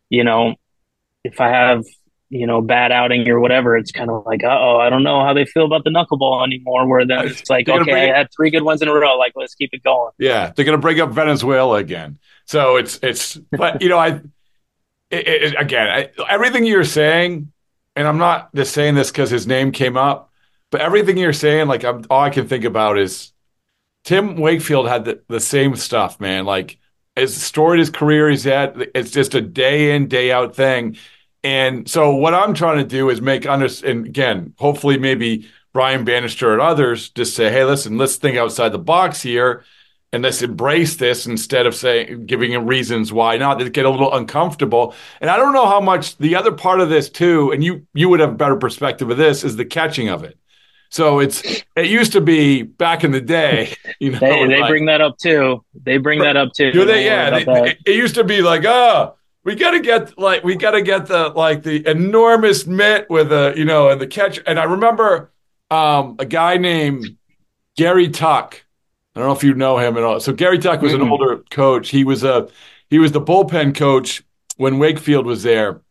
you 0.10 0.24
know, 0.24 0.56
if 1.24 1.40
I 1.40 1.50
have 1.50 1.84
you 2.34 2.48
know, 2.48 2.62
bad 2.62 2.92
outing 2.92 3.30
or 3.30 3.40
whatever, 3.40 3.78
it's 3.78 3.92
kind 3.92 4.10
of 4.10 4.26
like, 4.26 4.42
oh, 4.44 4.80
I 4.80 4.90
don't 4.90 5.04
know 5.04 5.24
how 5.24 5.34
they 5.34 5.46
feel 5.46 5.66
about 5.66 5.84
the 5.84 5.92
knuckleball 5.92 6.44
anymore. 6.44 6.88
Where 6.88 7.06
then 7.06 7.28
it's 7.28 7.48
like, 7.48 7.70
okay, 7.70 8.10
I 8.10 8.18
had 8.18 8.30
three 8.36 8.50
good 8.50 8.64
ones 8.64 8.82
in 8.82 8.88
a 8.88 8.94
row. 8.94 9.18
Like, 9.18 9.34
let's 9.36 9.54
keep 9.54 9.70
it 9.72 9.84
going. 9.84 10.12
Yeah, 10.18 10.52
they're 10.56 10.66
going 10.66 10.78
to 10.78 10.82
bring 10.82 11.00
up 11.00 11.12
Venezuela 11.12 11.78
again. 11.78 12.18
So 12.46 12.76
it's 12.78 13.00
it's, 13.02 13.38
but 13.56 13.82
you 13.82 13.90
know, 13.90 13.98
I 13.98 14.22
it, 15.12 15.28
it, 15.28 15.56
again, 15.60 15.88
I, 15.90 16.10
everything 16.30 16.66
you're 16.66 16.84
saying, 16.84 17.52
and 17.96 18.08
I'm 18.08 18.18
not 18.18 18.54
just 18.56 18.74
saying 18.74 18.96
this 18.96 19.12
because 19.12 19.30
his 19.30 19.48
name 19.48 19.72
came 19.72 19.98
up, 19.98 20.32
But 20.72 20.82
everything 20.82 21.18
you're 21.18 21.34
saying, 21.34 21.68
like 21.68 21.84
I'm, 21.84 22.06
all 22.10 22.22
I 22.22 22.30
can 22.32 22.48
think 22.48 22.66
about 22.66 22.98
is 22.98 23.32
Tim 24.04 24.38
Wakefield 24.38 24.88
had 24.88 25.06
the, 25.06 25.22
the 25.30 25.40
same 25.40 25.76
stuff, 25.76 26.20
man. 26.20 26.46
Like 26.46 26.80
as 27.16 27.36
storied 27.36 27.80
his 27.80 27.90
career 27.90 28.30
he's 28.30 28.44
had, 28.44 28.90
it's 28.96 29.12
just 29.12 29.36
a 29.36 29.42
day 29.42 29.96
in, 29.96 30.08
day 30.08 30.32
out 30.32 30.56
thing. 30.56 30.98
And 31.44 31.90
so 31.90 32.16
what 32.16 32.34
I'm 32.34 32.54
trying 32.54 32.78
to 32.78 32.84
do 32.86 33.10
is 33.10 33.22
make 33.22 33.46
under 33.46 33.68
and 33.86 34.06
again, 34.06 34.54
hopefully 34.58 34.98
maybe 34.98 35.48
Brian 35.74 36.06
Bannister 36.06 36.54
and 36.54 36.62
others 36.62 37.10
just 37.10 37.36
say, 37.36 37.52
hey, 37.52 37.66
listen, 37.66 37.98
let's 37.98 38.16
think 38.18 38.38
outside 38.38 38.70
the 38.70 38.80
box 38.80 39.22
here 39.22 39.64
and 40.14 40.24
let's 40.24 40.42
embrace 40.42 40.96
this 40.96 41.26
instead 41.26 41.66
of 41.66 41.74
saying 41.76 42.28
giving 42.28 42.52
him 42.52 42.68
reasons 42.68 43.12
why 43.12 43.36
not. 43.36 43.58
They 43.58 43.70
get 43.70 43.86
a 43.86 43.90
little 43.90 44.14
uncomfortable. 44.14 44.94
And 45.20 45.30
I 45.30 45.38
don't 45.38 45.54
know 45.54 45.66
how 45.66 45.82
much 45.82 46.18
the 46.18 46.36
other 46.36 46.52
part 46.52 46.80
of 46.80 46.90
this 46.90 47.10
too, 47.10 47.52
and 47.52 47.64
you 47.64 47.86
you 47.94 48.08
would 48.10 48.20
have 48.20 48.32
a 48.32 48.36
better 48.36 48.56
perspective 48.56 49.10
of 49.10 49.18
this, 49.18 49.44
is 49.44 49.56
the 49.56 49.66
catching 49.66 50.10
of 50.10 50.24
it. 50.24 50.38
So 50.92 51.20
it's 51.20 51.42
it 51.76 51.88
used 51.88 52.12
to 52.12 52.22
be 52.22 52.62
back 52.62 53.04
in 53.04 53.12
the 53.12 53.20
day, 53.20 53.74
you 54.00 54.12
know. 54.12 54.20
they, 54.20 54.48
they 54.48 54.62
like, 54.62 54.70
bring 54.70 54.86
that 54.86 55.02
up 55.02 55.18
too. 55.18 55.66
They 55.74 55.98
bring 55.98 56.20
that 56.20 56.38
up 56.38 56.54
too. 56.56 56.72
Do 56.72 56.86
they? 56.86 57.06
Yeah. 57.06 57.32
They, 57.32 57.72
it, 57.72 57.78
it 57.88 57.96
used 57.96 58.14
to 58.16 58.24
be 58.24 58.44
like, 58.44 58.64
oh, 58.66 59.16
we 59.44 59.56
got 59.56 59.72
to 59.72 59.80
get 59.80 60.18
like 60.20 60.44
we 60.44 60.56
got 60.56 60.72
to 60.72 60.84
get 60.84 61.08
the 61.08 61.30
like 61.30 61.64
the 61.64 61.86
enormous 61.90 62.68
mitt 62.68 63.10
with 63.10 63.32
a 63.32 63.54
you 63.58 63.66
know 63.66 63.90
and 63.90 64.00
the 64.00 64.06
catch. 64.06 64.40
And 64.46 64.60
I 64.60 64.66
remember 64.66 65.32
um, 65.72 66.18
a 66.20 66.26
guy 66.26 66.58
named 66.58 67.18
Gary 67.76 68.10
Tuck. 68.10 68.63
I 69.16 69.20
don't 69.20 69.30
know 69.30 69.36
if 69.36 69.44
you 69.44 69.54
know 69.54 69.78
him 69.78 69.98
at 69.98 70.04
all. 70.04 70.20
So 70.20 70.34
Gary 70.34 70.60
Tuck 70.60 70.82
was 70.82 70.94
mm-hmm. 70.94 71.04
an 71.04 71.10
older 71.10 71.44
coach. 71.52 71.90
He 71.90 72.04
was 72.04 72.24
a 72.24 72.50
he 72.90 73.00
was 73.00 73.12
the 73.12 73.22
bullpen 73.22 73.76
coach 73.76 74.24
when 74.58 74.80
Wakefield 74.80 75.26
was 75.26 75.44
there, 75.44 75.82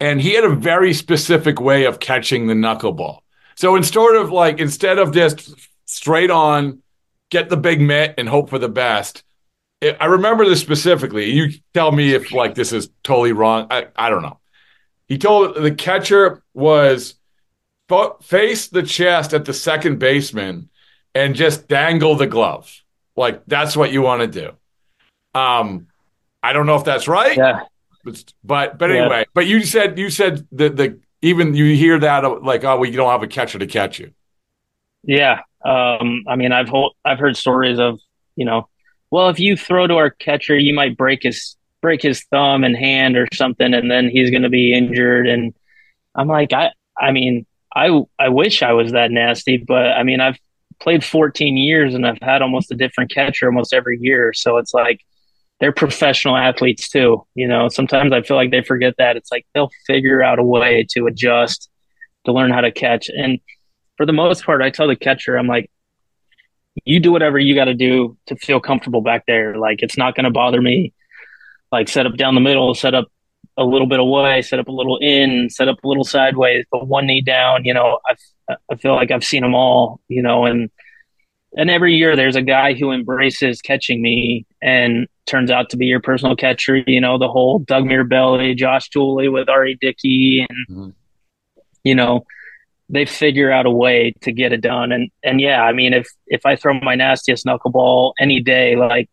and 0.00 0.20
he 0.20 0.34
had 0.34 0.44
a 0.44 0.54
very 0.54 0.92
specific 0.92 1.60
way 1.60 1.84
of 1.84 2.00
catching 2.00 2.46
the 2.46 2.54
knuckleball. 2.54 3.20
So 3.56 3.76
instead 3.76 4.14
of 4.16 4.30
like 4.30 4.58
instead 4.58 4.98
of 4.98 5.12
just 5.12 5.54
straight 5.84 6.30
on, 6.30 6.82
get 7.30 7.48
the 7.48 7.56
big 7.56 7.80
mitt 7.80 8.14
and 8.18 8.28
hope 8.28 8.50
for 8.50 8.58
the 8.58 8.68
best. 8.68 9.22
I 9.82 10.06
remember 10.06 10.46
this 10.48 10.60
specifically. 10.60 11.30
You 11.30 11.52
tell 11.74 11.92
me 11.92 12.14
if 12.14 12.32
like 12.32 12.54
this 12.54 12.72
is 12.72 12.88
totally 13.04 13.32
wrong. 13.32 13.66
I, 13.70 13.88
I 13.94 14.08
don't 14.08 14.22
know. 14.22 14.40
He 15.06 15.18
told 15.18 15.54
the 15.56 15.70
catcher 15.70 16.42
was 16.54 17.14
face 18.22 18.68
the 18.68 18.82
chest 18.82 19.34
at 19.34 19.44
the 19.44 19.54
second 19.54 19.98
baseman 19.98 20.70
and 21.16 21.34
just 21.34 21.66
dangle 21.66 22.14
the 22.14 22.26
glove. 22.26 22.82
Like 23.16 23.42
that's 23.46 23.76
what 23.76 23.90
you 23.90 24.02
want 24.02 24.20
to 24.20 24.26
do. 24.26 25.38
Um, 25.38 25.86
I 26.42 26.52
don't 26.52 26.66
know 26.66 26.76
if 26.76 26.84
that's 26.84 27.08
right. 27.08 27.36
Yeah. 27.36 27.60
But 28.04 28.34
but, 28.44 28.78
but 28.78 28.90
anyway, 28.90 29.24
but 29.34 29.46
you 29.46 29.64
said 29.64 29.98
you 29.98 30.10
said 30.10 30.46
that 30.52 30.76
the 30.76 31.00
even 31.22 31.54
you 31.54 31.74
hear 31.74 31.98
that 31.98 32.44
like 32.44 32.64
oh 32.64 32.78
we 32.78 32.90
don't 32.90 33.10
have 33.10 33.22
a 33.22 33.26
catcher 33.26 33.58
to 33.58 33.66
catch 33.66 33.98
you. 33.98 34.12
Yeah. 35.02 35.40
Um, 35.64 36.24
I 36.28 36.36
mean 36.36 36.52
I've 36.52 36.68
hold, 36.68 36.94
I've 37.04 37.18
heard 37.18 37.36
stories 37.36 37.78
of 37.78 37.98
you 38.36 38.44
know 38.44 38.68
well 39.10 39.30
if 39.30 39.40
you 39.40 39.56
throw 39.56 39.86
to 39.86 39.94
our 39.94 40.10
catcher 40.10 40.56
you 40.56 40.74
might 40.74 40.96
break 40.96 41.22
his 41.22 41.56
break 41.80 42.02
his 42.02 42.22
thumb 42.24 42.62
and 42.62 42.76
hand 42.76 43.16
or 43.16 43.26
something 43.32 43.72
and 43.72 43.90
then 43.90 44.08
he's 44.08 44.30
going 44.30 44.42
to 44.42 44.48
be 44.48 44.74
injured 44.74 45.26
and 45.26 45.54
I'm 46.14 46.28
like 46.28 46.52
I 46.52 46.70
I 46.96 47.10
mean 47.10 47.46
I 47.74 48.02
I 48.18 48.28
wish 48.28 48.62
I 48.62 48.72
was 48.72 48.92
that 48.92 49.10
nasty, 49.10 49.56
but 49.58 49.92
I 49.92 50.02
mean 50.02 50.20
I've 50.20 50.38
played 50.80 51.04
14 51.04 51.56
years 51.56 51.94
and 51.94 52.06
I've 52.06 52.20
had 52.20 52.42
almost 52.42 52.70
a 52.70 52.74
different 52.74 53.10
catcher 53.10 53.46
almost 53.46 53.72
every 53.72 53.98
year. 54.00 54.32
So 54.32 54.58
it's 54.58 54.74
like 54.74 55.00
they're 55.60 55.72
professional 55.72 56.36
athletes 56.36 56.88
too. 56.88 57.26
You 57.34 57.48
know, 57.48 57.68
sometimes 57.68 58.12
I 58.12 58.22
feel 58.22 58.36
like 58.36 58.50
they 58.50 58.62
forget 58.62 58.94
that. 58.98 59.16
It's 59.16 59.32
like 59.32 59.46
they'll 59.54 59.70
figure 59.86 60.22
out 60.22 60.38
a 60.38 60.44
way 60.44 60.86
to 60.90 61.06
adjust 61.06 61.70
to 62.24 62.32
learn 62.32 62.50
how 62.50 62.60
to 62.60 62.70
catch. 62.70 63.08
And 63.08 63.40
for 63.96 64.04
the 64.04 64.12
most 64.12 64.44
part, 64.44 64.62
I 64.62 64.70
tell 64.70 64.88
the 64.88 64.96
catcher, 64.96 65.38
I'm 65.38 65.46
like, 65.46 65.70
you 66.84 67.00
do 67.00 67.10
whatever 67.10 67.38
you 67.38 67.54
got 67.54 67.64
to 67.66 67.74
do 67.74 68.16
to 68.26 68.36
feel 68.36 68.60
comfortable 68.60 69.00
back 69.00 69.24
there. 69.26 69.56
Like 69.56 69.82
it's 69.82 69.96
not 69.96 70.14
going 70.14 70.24
to 70.24 70.30
bother 70.30 70.60
me. 70.60 70.92
Like 71.72 71.88
set 71.88 72.06
up 72.06 72.16
down 72.16 72.34
the 72.34 72.40
middle, 72.40 72.74
set 72.74 72.94
up 72.94 73.08
a 73.56 73.64
little 73.64 73.86
bit 73.86 73.98
away, 73.98 74.42
set 74.42 74.58
up 74.58 74.68
a 74.68 74.72
little 74.72 74.98
in, 74.98 75.48
set 75.50 75.68
up 75.68 75.82
a 75.82 75.88
little 75.88 76.04
sideways, 76.04 76.64
but 76.70 76.86
one 76.86 77.06
knee 77.06 77.22
down. 77.22 77.64
You 77.64 77.74
know, 77.74 77.98
I 78.06 78.56
I 78.70 78.76
feel 78.76 78.94
like 78.94 79.10
I've 79.10 79.24
seen 79.24 79.42
them 79.42 79.54
all. 79.54 80.00
You 80.08 80.22
know, 80.22 80.44
and 80.44 80.70
and 81.56 81.70
every 81.70 81.94
year 81.94 82.16
there's 82.16 82.36
a 82.36 82.42
guy 82.42 82.74
who 82.74 82.92
embraces 82.92 83.60
catching 83.62 84.02
me 84.02 84.46
and 84.62 85.06
turns 85.26 85.50
out 85.50 85.70
to 85.70 85.76
be 85.76 85.86
your 85.86 86.00
personal 86.00 86.36
catcher. 86.36 86.76
You 86.76 87.00
know, 87.00 87.18
the 87.18 87.28
whole 87.28 87.58
Doug 87.60 87.84
Mirabelli, 87.84 88.56
Josh 88.56 88.90
Thole 88.90 89.30
with 89.30 89.48
R.A. 89.48 89.74
Dickey, 89.74 90.46
and 90.48 90.68
mm-hmm. 90.68 90.90
you 91.82 91.94
know, 91.94 92.24
they 92.88 93.06
figure 93.06 93.50
out 93.50 93.66
a 93.66 93.70
way 93.70 94.12
to 94.20 94.32
get 94.32 94.52
it 94.52 94.60
done. 94.60 94.92
And 94.92 95.10
and 95.22 95.40
yeah, 95.40 95.62
I 95.62 95.72
mean, 95.72 95.94
if 95.94 96.08
if 96.26 96.44
I 96.44 96.56
throw 96.56 96.78
my 96.80 96.94
nastiest 96.94 97.46
knuckleball 97.46 98.12
any 98.18 98.40
day, 98.40 98.76
like 98.76 99.08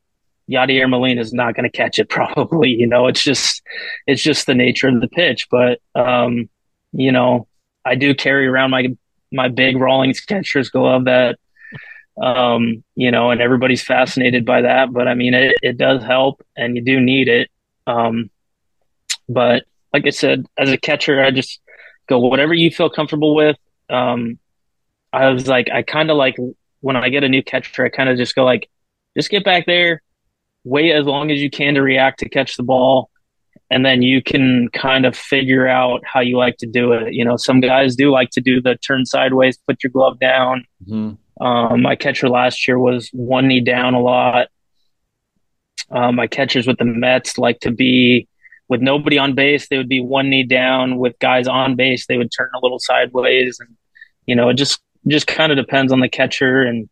Yadier 0.50 0.90
Molina 0.90 1.22
is 1.22 1.34
not 1.34 1.56
going 1.56 1.70
to 1.70 1.76
catch 1.76 2.00
it 2.00 2.10
probably, 2.10 2.70
you 2.70 2.88
know, 2.88 3.08
it's 3.08 3.24
just, 3.24 3.62
it's 4.08 4.22
just 4.22 4.46
the 4.46 4.56
nature 4.56 4.88
of 4.88 5.02
the 5.02 5.08
pitch. 5.08 5.48
But, 5.50 5.80
um, 5.96 6.50
you 6.92 7.12
know, 7.12 7.48
I 7.86 7.96
do 7.96 8.14
carry 8.16 8.48
around 8.48 8.72
my, 8.72 8.96
my 9.32 9.48
big 9.50 9.78
Rawlings 9.78 10.22
catcher's 10.22 10.70
glove 10.70 11.06
that, 11.06 11.40
um, 12.22 12.84
you 12.96 13.12
know, 13.12 13.32
and 13.32 13.42
everybody's 13.42 13.84
fascinated 13.84 14.46
by 14.46 14.62
that, 14.62 14.94
but 14.94 15.08
I 15.08 15.16
mean, 15.16 15.34
it, 15.34 15.56
it 15.64 15.78
does 15.78 16.04
help 16.04 16.46
and 16.56 16.76
you 16.76 16.84
do 16.84 17.02
need 17.02 17.28
it. 17.28 17.50
Um, 17.88 18.30
but 19.28 19.64
like 19.92 20.06
I 20.06 20.12
said, 20.12 20.46
as 20.58 20.72
a 20.72 20.78
catcher, 20.78 21.24
I 21.24 21.32
just 21.32 21.60
go, 22.08 22.20
whatever 22.20 22.54
you 22.54 22.70
feel 22.72 22.90
comfortable 22.90 23.36
with. 23.36 23.58
Um, 23.90 24.40
I 25.12 25.30
was 25.30 25.48
like, 25.48 25.70
I 25.72 25.84
kind 25.84 26.10
of 26.10 26.18
like 26.18 26.36
when 26.82 26.96
I 26.96 27.10
get 27.10 27.24
a 27.24 27.30
new 27.30 27.44
catcher, 27.44 27.86
I 27.86 27.90
kind 27.90 28.10
of 28.10 28.18
just 28.18 28.36
go 28.36 28.44
like, 28.44 28.70
just 29.16 29.30
get 29.30 29.44
back 29.44 29.66
there, 29.66 30.02
wait 30.64 30.92
as 30.92 31.06
long 31.06 31.32
as 31.32 31.42
you 31.42 31.50
can 31.50 31.76
to 31.76 31.82
react 31.82 32.20
to 32.20 32.30
catch 32.30 32.56
the 32.58 32.64
ball 32.64 33.10
and 33.74 33.84
then 33.84 34.04
you 34.04 34.22
can 34.22 34.70
kind 34.70 35.04
of 35.04 35.16
figure 35.16 35.68
out 35.68 36.04
how 36.06 36.20
you 36.20 36.38
like 36.38 36.58
to 36.58 36.68
do 36.68 36.92
it. 36.94 37.14
You 37.14 37.26
know, 37.26 37.38
some 37.38 37.60
guys 37.60 37.96
do 37.96 38.12
like 38.12 38.30
to 38.32 38.42
do 38.42 38.62
the 38.62 38.76
turn 38.76 39.04
sideways, 39.06 39.58
put 39.58 39.84
your 39.84 39.90
glove 39.90 40.20
down. 40.20 40.66
Mm-hmm. 40.88 41.44
Um, 41.44 41.82
my 41.82 41.96
catcher 41.96 42.30
last 42.30 42.68
year 42.68 42.78
was 42.78 43.10
one 43.14 43.48
knee 43.48 43.62
down 43.62 43.96
a 43.96 44.00
lot. 44.00 44.48
Um, 45.90 46.16
my 46.16 46.28
catchers 46.28 46.68
with 46.68 46.78
the 46.78 46.86
Mets 46.86 47.40
like 47.40 47.62
to 47.62 47.72
be 47.72 48.28
with 48.70 48.82
nobody 48.82 49.18
on 49.18 49.34
base, 49.34 49.68
they 49.68 49.78
would 49.78 49.90
be 49.90 50.00
one 50.00 50.30
knee 50.30 50.44
down. 50.44 50.98
With 50.98 51.18
guys 51.20 51.48
on 51.48 51.76
base, 51.76 52.06
they 52.06 52.18
would 52.18 52.32
turn 52.32 52.50
a 52.56 52.60
little 52.62 52.80
sideways, 52.80 53.60
and 53.60 53.70
you 54.26 54.36
know, 54.36 54.50
it 54.50 54.54
just 54.54 54.80
just 55.08 55.28
kind 55.28 55.52
of 55.52 55.58
depends 55.58 55.92
on 55.92 56.00
the 56.00 56.10
catcher 56.10 56.62
and 56.62 56.88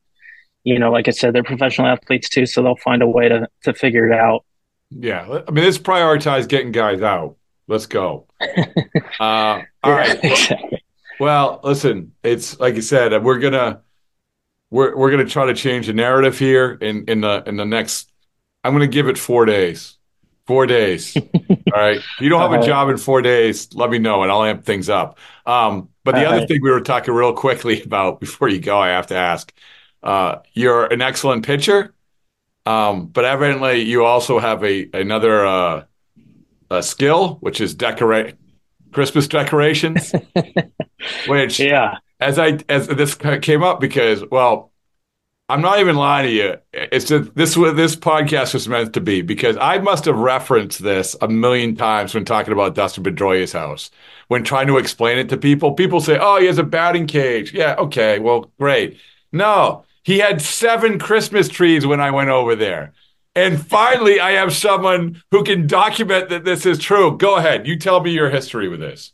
you 0.63 0.79
know, 0.79 0.91
like 0.91 1.07
I 1.07 1.11
said, 1.11 1.33
they're 1.33 1.43
professional 1.43 1.87
athletes 1.87 2.29
too, 2.29 2.45
so 2.45 2.61
they'll 2.61 2.75
find 2.75 3.01
a 3.01 3.07
way 3.07 3.29
to 3.29 3.47
to 3.63 3.73
figure 3.73 4.07
it 4.07 4.13
out. 4.13 4.45
Yeah, 4.89 5.41
I 5.47 5.51
mean, 5.51 5.65
let's 5.65 5.77
prioritize 5.77 6.47
getting 6.47 6.71
guys 6.71 7.01
out. 7.01 7.37
Let's 7.67 7.85
go. 7.85 8.27
uh, 9.19 9.61
all 9.83 9.91
right. 9.91 10.19
Exactly. 10.23 10.83
Well, 11.19 11.59
listen, 11.63 12.13
it's 12.23 12.59
like 12.59 12.75
you 12.75 12.81
said, 12.81 13.23
we're 13.23 13.39
gonna 13.39 13.81
we're 14.71 14.95
we're 14.97 15.11
gonna 15.11 15.25
try 15.25 15.45
to 15.45 15.53
change 15.53 15.87
the 15.87 15.93
narrative 15.93 16.37
here 16.39 16.71
in 16.81 17.05
in 17.05 17.21
the 17.21 17.43
in 17.45 17.57
the 17.57 17.65
next. 17.65 18.11
I'm 18.63 18.73
gonna 18.73 18.87
give 18.87 19.07
it 19.07 19.17
four 19.17 19.45
days. 19.45 19.97
Four 20.47 20.65
days. 20.65 21.15
all 21.49 21.55
right. 21.71 21.97
If 21.97 22.21
you 22.21 22.29
don't 22.29 22.41
have 22.41 22.59
a 22.59 22.65
job 22.65 22.89
in 22.89 22.97
four 22.97 23.21
days, 23.21 23.73
let 23.75 23.89
me 23.89 23.99
know 23.99 24.23
and 24.23 24.31
I'll 24.31 24.43
amp 24.43 24.65
things 24.65 24.89
up. 24.89 25.19
Um, 25.45 25.89
but 26.03 26.15
the 26.15 26.21
all 26.25 26.29
other 26.29 26.37
right. 26.39 26.47
thing 26.47 26.61
we 26.61 26.71
were 26.71 26.81
talking 26.81 27.13
real 27.13 27.33
quickly 27.33 27.81
about 27.85 28.19
before 28.19 28.49
you 28.49 28.59
go, 28.59 28.77
I 28.77 28.89
have 28.89 29.07
to 29.07 29.15
ask 29.15 29.53
uh, 30.03 30.39
you're 30.53 30.85
an 30.85 31.01
excellent 31.01 31.45
pitcher, 31.45 31.93
um, 32.65 33.07
but 33.07 33.25
evidently 33.25 33.81
you 33.81 34.05
also 34.05 34.39
have 34.39 34.63
a 34.63 34.89
another 34.93 35.45
uh, 35.45 35.83
a 36.69 36.83
skill, 36.83 37.35
which 37.41 37.61
is 37.61 37.75
decorate 37.75 38.35
Christmas 38.91 39.27
decorations. 39.27 40.13
which, 41.27 41.59
yeah, 41.59 41.97
as 42.19 42.39
I 42.39 42.59
as 42.69 42.87
this 42.87 43.15
came 43.15 43.63
up 43.63 43.79
because, 43.79 44.23
well, 44.29 44.71
I'm 45.49 45.61
not 45.61 45.79
even 45.79 45.97
lying 45.97 46.27
to 46.27 46.33
you. 46.33 46.55
It's 46.71 47.05
just, 47.05 47.35
this 47.35 47.57
what 47.57 47.75
this 47.75 47.95
podcast 47.95 48.53
was 48.53 48.69
meant 48.69 48.93
to 48.93 49.01
be 49.01 49.21
because 49.21 49.57
I 49.57 49.79
must 49.79 50.05
have 50.05 50.17
referenced 50.17 50.81
this 50.81 51.13
a 51.21 51.27
million 51.27 51.75
times 51.75 52.15
when 52.15 52.23
talking 52.23 52.53
about 52.53 52.73
Dustin 52.73 53.03
Pedroia's 53.03 53.51
house. 53.51 53.91
When 54.29 54.45
trying 54.45 54.67
to 54.67 54.77
explain 54.77 55.17
it 55.17 55.27
to 55.29 55.37
people, 55.37 55.73
people 55.73 55.99
say, 55.99 56.17
"Oh, 56.19 56.39
he 56.39 56.45
has 56.45 56.57
a 56.57 56.63
batting 56.63 57.05
cage." 57.05 57.53
Yeah, 57.53 57.75
okay, 57.79 58.19
well, 58.19 58.49
great. 58.57 58.97
No, 59.33 59.83
he 60.03 60.19
had 60.19 60.41
seven 60.41 60.99
Christmas 60.99 61.47
trees 61.49 61.85
when 61.85 61.99
I 61.99 62.11
went 62.11 62.29
over 62.29 62.55
there. 62.55 62.93
And 63.35 63.65
finally, 63.65 64.19
I 64.19 64.31
have 64.31 64.53
someone 64.53 65.21
who 65.31 65.43
can 65.43 65.67
document 65.67 66.29
that 66.29 66.43
this 66.43 66.65
is 66.65 66.79
true. 66.79 67.17
Go 67.17 67.37
ahead. 67.37 67.65
You 67.65 67.77
tell 67.77 68.01
me 68.01 68.11
your 68.11 68.29
history 68.29 68.67
with 68.67 68.79
this. 68.79 69.13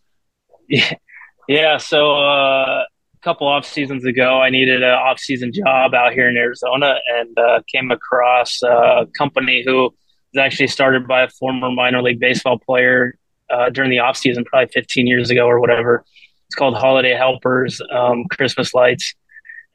Yeah. 0.67 0.93
Yeah. 1.50 1.78
So, 1.78 2.12
uh, 2.12 2.84
a 2.84 3.23
couple 3.23 3.47
off 3.47 3.65
seasons 3.65 4.04
ago, 4.04 4.41
I 4.41 4.50
needed 4.50 4.84
an 4.84 4.89
off 4.89 5.17
season 5.17 5.54
job 5.54 5.93
out 5.93 6.12
here 6.12 6.28
in 6.28 6.36
Arizona 6.36 6.95
and 7.08 7.39
uh, 7.39 7.62
came 7.73 7.89
across 7.89 8.62
a 8.63 9.08
company 9.17 9.63
who 9.65 9.84
was 9.84 10.39
actually 10.41 10.67
started 10.67 11.08
by 11.08 11.23
a 11.23 11.30
former 11.30 11.71
minor 11.71 12.02
league 12.02 12.19
baseball 12.19 12.60
player 12.60 13.17
uh, 13.50 13.69
during 13.69 13.89
the 13.89 14.00
off 14.00 14.17
season, 14.17 14.43
probably 14.43 14.67
15 14.73 15.08
years 15.08 15.30
ago 15.30 15.45
or 15.45 15.62
whatever. 15.62 16.04
It's 16.47 16.56
called 16.56 16.76
Holiday 16.76 17.15
Helpers 17.15 17.82
um, 17.91 18.26
Christmas 18.30 18.73
Lights, 18.73 19.15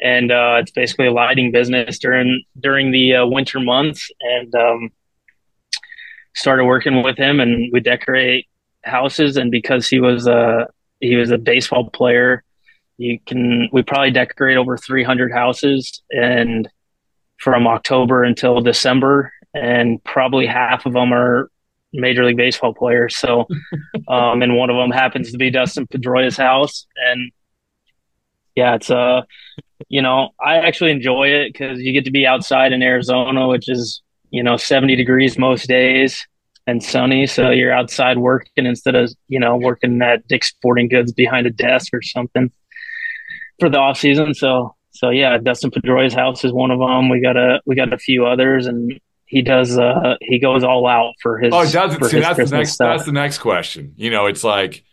and 0.02 0.32
uh, 0.32 0.58
it's 0.60 0.72
basically 0.72 1.06
a 1.06 1.12
lighting 1.12 1.52
business 1.52 1.98
during 1.98 2.44
during 2.58 2.90
the 2.90 3.16
uh, 3.16 3.26
winter 3.26 3.60
months. 3.60 4.10
And 4.20 4.54
um, 4.54 4.90
started 6.34 6.64
working 6.64 7.02
with 7.02 7.16
him, 7.16 7.40
and 7.40 7.70
we 7.72 7.80
decorate 7.80 8.46
houses. 8.84 9.36
And 9.36 9.50
because 9.50 9.88
he 9.88 10.00
was 10.00 10.26
a 10.26 10.68
he 11.00 11.16
was 11.16 11.30
a 11.30 11.38
baseball 11.38 11.90
player, 11.90 12.44
you 12.98 13.18
can 13.26 13.68
we 13.72 13.82
probably 13.82 14.10
decorate 14.10 14.56
over 14.56 14.76
300 14.76 15.32
houses, 15.32 16.02
and 16.10 16.68
from 17.38 17.66
October 17.66 18.22
until 18.22 18.60
December, 18.60 19.32
and 19.54 20.02
probably 20.04 20.46
half 20.46 20.86
of 20.86 20.92
them 20.92 21.12
are 21.12 21.50
Major 21.92 22.24
League 22.24 22.36
Baseball 22.36 22.74
players. 22.74 23.16
So, 23.16 23.46
um, 24.08 24.42
and 24.42 24.56
one 24.56 24.70
of 24.70 24.76
them 24.76 24.90
happens 24.90 25.32
to 25.32 25.38
be 25.38 25.50
Dustin 25.50 25.86
Pedroia's 25.86 26.36
house, 26.36 26.86
and 26.96 27.32
yeah, 28.54 28.74
it's 28.74 28.90
uh, 28.90 29.22
you 29.88 30.02
know, 30.02 30.30
I 30.40 30.56
actually 30.56 30.90
enjoy 30.90 31.28
it 31.28 31.52
because 31.52 31.80
you 31.80 31.92
get 31.92 32.04
to 32.04 32.10
be 32.10 32.26
outside 32.26 32.72
in 32.72 32.82
Arizona, 32.82 33.48
which 33.48 33.68
is 33.68 34.02
you 34.30 34.42
know 34.42 34.56
70 34.56 34.96
degrees 34.96 35.38
most 35.38 35.68
days 35.68 36.26
and 36.66 36.82
sunny. 36.82 37.26
So 37.26 37.50
you're 37.50 37.72
outside 37.72 38.18
working 38.18 38.66
instead 38.66 38.94
of 38.94 39.12
you 39.28 39.40
know 39.40 39.56
working 39.56 40.00
at 40.02 40.26
Dick's 40.28 40.48
Sporting 40.48 40.88
Goods 40.88 41.12
behind 41.12 41.46
a 41.46 41.50
desk 41.50 41.92
or 41.92 42.02
something 42.02 42.50
for 43.58 43.68
the 43.68 43.78
off 43.78 43.98
season. 43.98 44.34
So 44.34 44.74
so 44.92 45.10
yeah, 45.10 45.38
Dustin 45.38 45.70
Pedroia's 45.70 46.14
house 46.14 46.44
is 46.44 46.52
one 46.52 46.70
of 46.70 46.78
them. 46.78 47.08
We 47.08 47.20
got 47.20 47.36
a 47.36 47.60
we 47.66 47.74
got 47.74 47.92
a 47.92 47.98
few 47.98 48.26
others, 48.26 48.66
and 48.66 49.00
he 49.26 49.42
does 49.42 49.78
uh 49.78 50.16
he 50.20 50.38
goes 50.38 50.62
all 50.62 50.86
out 50.86 51.14
for 51.22 51.38
his. 51.38 51.52
Oh, 51.52 51.68
does 51.68 51.94
it? 51.94 52.04
See, 52.04 52.20
that's 52.20 52.34
Christmas 52.34 52.50
the 52.50 52.56
next 52.56 52.72
stuff. 52.72 52.96
that's 52.96 53.06
the 53.06 53.12
next 53.12 53.38
question. 53.38 53.94
You 53.96 54.10
know, 54.10 54.26
it's 54.26 54.44
like, 54.44 54.84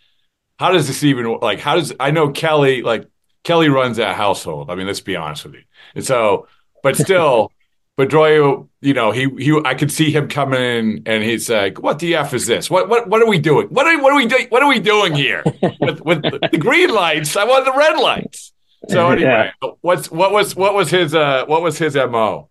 how 0.58 0.72
does 0.72 0.88
this 0.88 1.04
even 1.04 1.38
like? 1.42 1.60
How 1.60 1.76
does 1.76 1.94
I 2.00 2.12
know 2.12 2.32
Kelly 2.32 2.82
like 2.82 3.06
Kelly 3.44 3.70
runs 3.70 3.98
that 3.98 4.16
household? 4.16 4.70
I 4.70 4.76
mean, 4.76 4.88
let's 4.88 5.02
be 5.02 5.16
honest 5.16 5.46
with 5.46 5.56
you. 5.56 5.64
And 5.96 6.06
so, 6.06 6.48
but 6.84 6.96
still. 6.96 7.52
but 7.98 8.08
Pedroia, 8.08 8.66
you 8.80 8.94
know, 8.94 9.12
he 9.12 9.28
he 9.38 9.62
I 9.66 9.74
could 9.74 9.92
see 9.92 10.10
him 10.10 10.30
coming 10.30 10.62
in 10.62 11.04
and 11.06 11.22
he's 11.22 11.50
like, 11.50 11.82
"What 11.82 12.00
the 12.00 12.16
f 12.16 12.34
is 12.34 12.48
this? 12.48 12.70
What 12.70 12.88
what 12.88 13.10
what 13.10 13.22
are 13.22 13.28
we 13.28 13.40
doing? 13.40 13.68
What 13.68 13.88
are 13.88 14.02
what 14.02 14.14
are 14.14 14.16
we 14.16 14.26
doing? 14.26 14.48
What 14.48 14.64
are 14.64 14.70
we 14.70 14.80
doing 14.80 15.14
here 15.14 15.44
with 15.82 16.00
with 16.02 16.22
the 16.22 16.58
green 16.58 16.92
lights? 16.92 17.36
I 17.36 17.44
want 17.44 17.66
the 17.66 17.74
red 17.74 17.98
lights." 17.98 18.54
So 18.88 19.12
anyway, 19.12 19.52
yeah. 19.62 19.70
what's 19.82 20.10
what 20.10 20.32
was 20.32 20.56
what 20.56 20.74
was 20.74 20.90
his 20.90 21.14
uh 21.14 21.44
what 21.48 21.62
was 21.62 21.78
his 21.78 21.96
mo? 21.96 22.50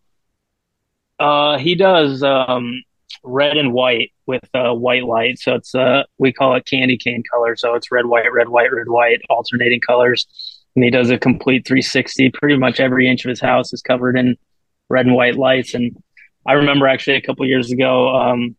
Uh, 1.18 1.58
he 1.58 1.74
does 1.74 2.22
um, 2.22 2.82
red 3.24 3.56
and 3.56 3.72
white 3.72 4.12
with 4.26 4.44
uh, 4.54 4.72
white 4.74 5.04
light. 5.04 5.38
So 5.38 5.54
it's 5.54 5.74
uh, 5.74 6.04
we 6.18 6.32
call 6.32 6.54
it 6.56 6.66
candy 6.66 6.96
cane 6.96 7.22
color. 7.32 7.56
So 7.56 7.74
it's 7.74 7.90
red, 7.90 8.06
white, 8.06 8.30
red, 8.32 8.48
white, 8.48 8.72
red, 8.72 8.88
white, 8.88 9.22
alternating 9.28 9.80
colors. 9.80 10.26
And 10.78 10.84
he 10.84 10.90
does 10.90 11.10
a 11.10 11.18
complete 11.18 11.66
360. 11.66 12.30
Pretty 12.30 12.56
much 12.56 12.78
every 12.78 13.08
inch 13.08 13.24
of 13.24 13.30
his 13.30 13.40
house 13.40 13.72
is 13.72 13.82
covered 13.82 14.16
in 14.16 14.36
red 14.88 15.06
and 15.06 15.14
white 15.16 15.34
lights. 15.34 15.74
And 15.74 16.00
I 16.46 16.52
remember 16.52 16.86
actually 16.86 17.16
a 17.16 17.20
couple 17.20 17.44
years 17.46 17.72
ago, 17.72 18.14
um, 18.14 18.54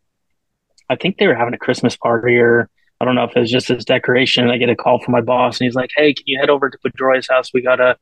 I 0.89 0.97
think 0.97 1.17
they 1.17 1.27
were 1.27 1.34
having 1.34 1.53
a 1.53 1.58
Christmas 1.58 1.95
party 1.95 2.36
or 2.36 2.69
I 2.99 3.05
don't 3.05 3.15
know 3.15 3.23
if 3.23 3.38
it 3.38 3.39
was 3.39 3.49
just 3.49 3.69
his 3.69 3.86
decoration. 3.86 4.43
And 4.43 4.51
I 4.51 4.58
get 4.58 4.67
a 4.67 4.75
call 4.75 4.99
from 4.99 5.13
my 5.13 5.21
boss 5.21 5.62
and 5.62 5.65
he's 5.65 5.75
like, 5.75 5.91
Hey, 5.95 6.13
can 6.13 6.25
you 6.25 6.38
head 6.38 6.49
over 6.49 6.69
to 6.69 6.77
Pedroia's 6.79 7.29
house? 7.29 7.53
We 7.53 7.62
got 7.62 7.79
a 7.79 7.95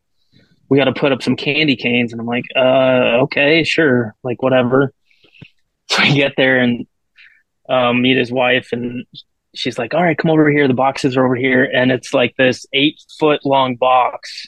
we 0.67 0.79
got 0.79 0.85
to 0.85 0.93
put 0.93 1.11
up 1.11 1.21
some 1.21 1.35
candy 1.35 1.75
canes. 1.75 2.11
And 2.11 2.19
I'm 2.19 2.25
like, 2.25 2.45
uh, 2.55 3.21
okay, 3.25 3.63
sure. 3.63 4.15
Like, 4.23 4.41
whatever. 4.41 4.93
So 5.89 6.01
I 6.03 6.11
get 6.11 6.33
there 6.35 6.59
and 6.59 6.85
um, 7.69 8.01
meet 8.01 8.17
his 8.17 8.29
wife, 8.29 8.73
and 8.73 9.05
she's 9.55 9.77
like, 9.77 9.93
all 9.93 10.03
right, 10.03 10.17
come 10.17 10.31
over 10.31 10.49
here. 10.49 10.67
The 10.67 10.73
boxes 10.73 11.17
are 11.17 11.25
over 11.25 11.35
here. 11.35 11.63
And 11.63 11.91
it's 11.91 12.13
like 12.13 12.35
this 12.37 12.65
eight 12.73 13.01
foot 13.19 13.45
long 13.45 13.75
box 13.75 14.47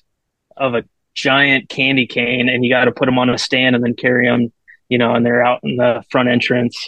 of 0.58 0.76
a 0.76 0.84
giant 1.16 1.70
candy 1.70 2.08
cane, 2.08 2.50
and 2.50 2.64
you 2.64 2.70
got 2.70 2.86
to 2.86 2.92
put 2.92 3.06
them 3.06 3.20
on 3.20 3.30
a 3.30 3.38
stand 3.38 3.76
and 3.76 3.84
then 3.84 3.96
carry 3.96 4.28
them, 4.28 4.52
you 4.88 4.98
know, 4.98 5.14
and 5.14 5.26
they're 5.26 5.44
out 5.44 5.60
in 5.64 5.78
the 5.78 6.04
front 6.10 6.30
entrance. 6.30 6.88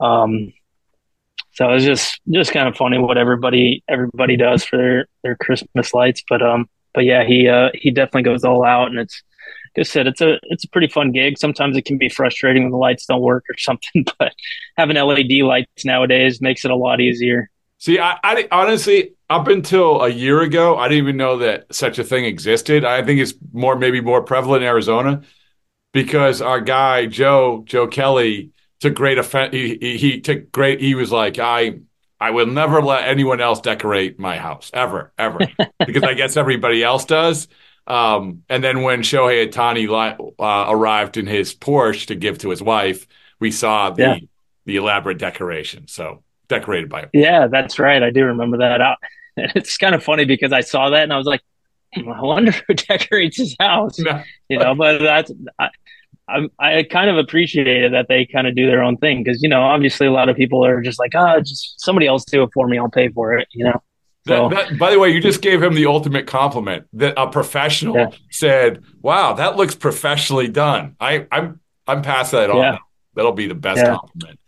Um, 0.00 0.52
so 1.52 1.70
it's 1.70 1.84
just 1.84 2.20
just 2.30 2.52
kind 2.52 2.68
of 2.68 2.76
funny 2.76 2.98
what 2.98 3.18
everybody 3.18 3.84
everybody 3.88 4.36
does 4.36 4.64
for 4.64 4.78
their 4.78 5.06
their 5.22 5.36
Christmas 5.36 5.92
lights. 5.92 6.22
But 6.28 6.42
um, 6.42 6.68
but 6.94 7.04
yeah, 7.04 7.24
he 7.24 7.48
uh, 7.48 7.70
he 7.74 7.90
definitely 7.90 8.22
goes 8.22 8.44
all 8.44 8.64
out, 8.64 8.88
and 8.88 8.98
it's 8.98 9.22
like 9.76 9.86
I 9.86 9.88
said, 9.88 10.06
it's 10.06 10.20
a 10.20 10.38
it's 10.44 10.64
a 10.64 10.68
pretty 10.68 10.88
fun 10.88 11.12
gig. 11.12 11.38
Sometimes 11.38 11.76
it 11.76 11.84
can 11.84 11.98
be 11.98 12.08
frustrating 12.08 12.64
when 12.64 12.72
the 12.72 12.78
lights 12.78 13.06
don't 13.06 13.22
work 13.22 13.44
or 13.48 13.54
something, 13.58 14.04
but 14.18 14.34
having 14.76 14.96
LED 14.96 15.42
lights 15.44 15.84
nowadays 15.84 16.40
makes 16.40 16.64
it 16.64 16.70
a 16.70 16.76
lot 16.76 17.00
easier. 17.00 17.50
See, 17.78 17.98
I, 17.98 18.18
I 18.22 18.48
honestly, 18.52 19.14
up 19.28 19.48
until 19.48 20.02
a 20.02 20.08
year 20.08 20.40
ago, 20.42 20.76
I 20.76 20.88
didn't 20.88 21.02
even 21.04 21.16
know 21.16 21.38
that 21.38 21.74
such 21.74 21.98
a 21.98 22.04
thing 22.04 22.24
existed. 22.24 22.84
I 22.84 23.02
think 23.02 23.20
it's 23.20 23.34
more 23.52 23.76
maybe 23.76 24.00
more 24.00 24.22
prevalent 24.22 24.62
in 24.62 24.68
Arizona 24.68 25.22
because 25.92 26.40
our 26.40 26.60
guy 26.60 27.06
Joe 27.06 27.64
Joe 27.66 27.86
Kelly 27.86 28.50
took 28.80 28.94
great 28.94 29.18
offense. 29.18 29.54
He, 29.54 29.78
he, 29.80 29.96
he 29.96 30.20
took 30.20 30.52
great. 30.52 30.80
He 30.80 30.94
was 30.94 31.10
like, 31.10 31.38
I 31.38 31.80
I 32.20 32.30
will 32.30 32.46
never 32.46 32.80
let 32.80 33.08
anyone 33.08 33.40
else 33.40 33.60
decorate 33.60 34.16
my 34.16 34.36
house 34.36 34.70
ever, 34.72 35.12
ever, 35.18 35.40
because 35.86 36.04
I 36.04 36.14
guess 36.14 36.36
everybody 36.36 36.84
else 36.84 37.04
does. 37.04 37.48
Um, 37.86 38.42
and 38.48 38.62
then 38.62 38.82
when 38.82 39.02
Shohei 39.02 39.48
Ohtani 39.48 40.32
uh, 40.38 40.66
arrived 40.68 41.16
in 41.16 41.26
his 41.26 41.54
Porsche 41.54 42.06
to 42.06 42.14
give 42.14 42.38
to 42.38 42.50
his 42.50 42.62
wife, 42.62 43.06
we 43.40 43.50
saw 43.50 43.90
the 43.90 44.02
yeah. 44.02 44.18
the 44.66 44.76
elaborate 44.76 45.18
decoration. 45.18 45.88
So 45.88 46.22
decorated 46.48 46.88
by 46.88 47.02
him. 47.02 47.10
Yeah, 47.12 47.48
that's 47.48 47.78
right. 47.78 48.02
I 48.02 48.10
do 48.10 48.24
remember 48.24 48.58
that. 48.58 48.98
It's 49.34 49.78
kind 49.78 49.94
of 49.94 50.04
funny 50.04 50.26
because 50.26 50.52
I 50.52 50.60
saw 50.60 50.90
that 50.90 51.04
and 51.04 51.12
I 51.12 51.16
was 51.16 51.26
like, 51.26 51.40
hmm, 51.94 52.06
I 52.06 52.20
wonder 52.20 52.52
who 52.52 52.74
decorates 52.74 53.38
his 53.38 53.56
house. 53.58 53.98
No. 53.98 54.22
You 54.50 54.58
know, 54.58 54.74
but 54.74 54.98
that's 54.98 55.32
I, 55.58 55.70
I, 56.28 56.48
I 56.58 56.82
kind 56.82 57.08
of 57.08 57.16
appreciated 57.16 57.94
that 57.94 58.08
they 58.08 58.26
kind 58.26 58.46
of 58.46 58.54
do 58.54 58.66
their 58.66 58.82
own 58.82 58.98
thing 58.98 59.22
because 59.22 59.42
you 59.42 59.48
know 59.48 59.62
obviously 59.62 60.06
a 60.06 60.12
lot 60.12 60.28
of 60.28 60.36
people 60.36 60.64
are 60.64 60.82
just 60.82 60.98
like 60.98 61.12
ah 61.14 61.36
oh, 61.36 61.40
just 61.40 61.80
somebody 61.80 62.06
else 62.06 62.24
do 62.24 62.42
it 62.42 62.50
for 62.52 62.68
me 62.68 62.78
I'll 62.78 62.90
pay 62.90 63.08
for 63.08 63.36
it 63.36 63.48
you 63.52 63.64
know. 63.64 63.82
So, 64.26 64.48
that, 64.48 64.68
that, 64.70 64.78
by 64.78 64.90
the 64.90 64.98
way, 64.98 65.10
you 65.10 65.20
just 65.20 65.42
gave 65.42 65.62
him 65.62 65.74
the 65.74 65.86
ultimate 65.86 66.26
compliment 66.26 66.86
that 66.92 67.14
a 67.16 67.28
professional 67.28 67.96
yeah. 67.96 68.10
said, 68.30 68.84
"Wow, 69.00 69.34
that 69.34 69.56
looks 69.56 69.74
professionally 69.74 70.48
done." 70.48 70.96
I, 71.00 71.26
I'm 71.32 71.60
I'm 71.86 72.02
past 72.02 72.32
that 72.32 72.50
on. 72.50 72.56
Yeah. 72.58 72.78
That'll 73.14 73.32
be 73.32 73.48
the 73.48 73.54
best 73.54 73.78
yeah. 73.78 73.96
compliment. 73.96 74.38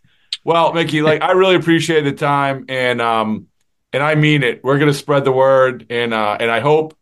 Well, 0.43 0.73
Mickey, 0.73 1.01
like 1.01 1.21
I 1.21 1.31
really 1.33 1.55
appreciate 1.55 2.03
the 2.03 2.13
time, 2.13 2.65
and 2.69 3.01
um, 3.01 3.47
and 3.91 4.01
I 4.01 4.15
mean 4.15 4.43
it. 4.43 4.63
We're 4.63 4.79
gonna 4.79 4.93
spread 4.93 5.25
the 5.25 5.31
word, 5.31 5.87
and 5.89 6.13
uh, 6.13 6.37
and 6.39 6.49
I 6.49 6.61
hope 6.61 6.95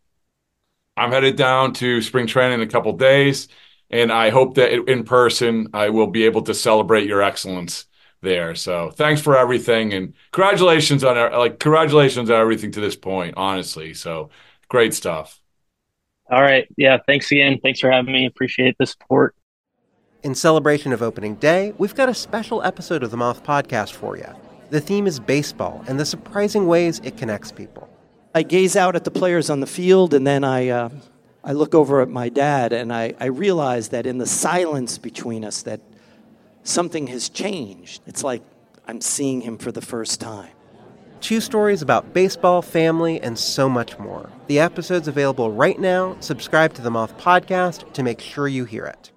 I'm 0.97 1.11
headed 1.11 1.35
down 1.35 1.73
to 1.73 2.01
spring 2.01 2.27
training 2.27 2.61
in 2.61 2.67
a 2.67 2.71
couple 2.71 2.93
days 2.93 3.47
and 3.93 4.11
I 4.11 4.31
hope 4.31 4.55
that 4.55 4.73
in 4.73 5.03
person 5.03 5.67
I 5.73 5.89
will 5.89 6.07
be 6.07 6.25
able 6.25 6.41
to 6.43 6.53
celebrate 6.53 7.07
your 7.07 7.21
excellence 7.21 7.85
there. 8.23 8.55
So 8.55 8.89
thanks 8.91 9.21
for 9.21 9.37
everything 9.37 9.93
and 9.93 10.13
congratulations 10.31 11.03
on 11.03 11.15
like 11.33 11.59
congratulations 11.59 12.29
on 12.29 12.39
everything 12.39 12.71
to 12.71 12.81
this 12.81 12.95
point, 12.95 13.35
honestly. 13.37 13.93
So 13.93 14.29
great 14.69 14.93
stuff. 14.93 15.39
All 16.31 16.41
right. 16.41 16.67
Yeah. 16.77 16.97
Thanks 17.05 17.31
again. 17.31 17.59
Thanks 17.61 17.79
for 17.79 17.91
having 17.91 18.13
me. 18.13 18.25
Appreciate 18.25 18.77
the 18.79 18.87
support. 18.87 19.35
In 20.23 20.33
celebration 20.33 20.93
of 20.93 21.01
opening 21.01 21.35
day, 21.35 21.73
we've 21.77 21.93
got 21.93 22.07
a 22.07 22.13
special 22.13 22.63
episode 22.63 23.03
of 23.03 23.11
the 23.11 23.17
Moth 23.17 23.43
Podcast 23.43 23.91
for 23.91 24.17
you. 24.17 24.29
The 24.69 24.79
theme 24.79 25.05
is 25.05 25.19
baseball 25.19 25.83
and 25.87 25.99
the 25.99 26.05
surprising 26.05 26.65
ways 26.65 26.99
it 27.03 27.17
connects 27.17 27.51
people. 27.51 27.89
I 28.33 28.41
gaze 28.41 28.75
out 28.75 28.95
at 28.95 29.03
the 29.03 29.11
players 29.11 29.49
on 29.49 29.59
the 29.59 29.67
field 29.67 30.13
and 30.13 30.25
then 30.25 30.43
I 30.43 30.69
uh, 30.69 30.89
I 31.43 31.51
look 31.51 31.75
over 31.75 32.01
at 32.01 32.09
my 32.09 32.29
dad 32.29 32.71
and 32.71 32.91
I, 32.93 33.13
I 33.19 33.25
realize 33.25 33.89
that 33.89 34.07
in 34.07 34.17
the 34.17 34.25
silence 34.25 34.97
between 34.97 35.43
us 35.43 35.61
that 35.63 35.81
something 36.63 37.07
has 37.07 37.29
changed. 37.29 38.01
It's 38.07 38.23
like 38.23 38.41
I'm 38.87 39.01
seeing 39.01 39.41
him 39.41 39.57
for 39.57 39.71
the 39.71 39.81
first 39.81 40.19
time. 40.19 40.49
Two 41.21 41.39
stories 41.39 41.81
about 41.81 42.13
baseball, 42.13 42.61
family, 42.61 43.21
and 43.21 43.39
so 43.39 43.69
much 43.69 43.97
more. 43.97 44.29
The 44.47 44.59
episode's 44.59 45.07
available 45.07 45.51
right 45.53 45.79
now. 45.79 46.17
Subscribe 46.19 46.73
to 46.73 46.81
the 46.81 46.91
Moth 46.91 47.17
Podcast 47.17 47.93
to 47.93 48.03
make 48.03 48.19
sure 48.19 48.49
you 48.49 48.65
hear 48.65 48.85
it. 48.85 49.12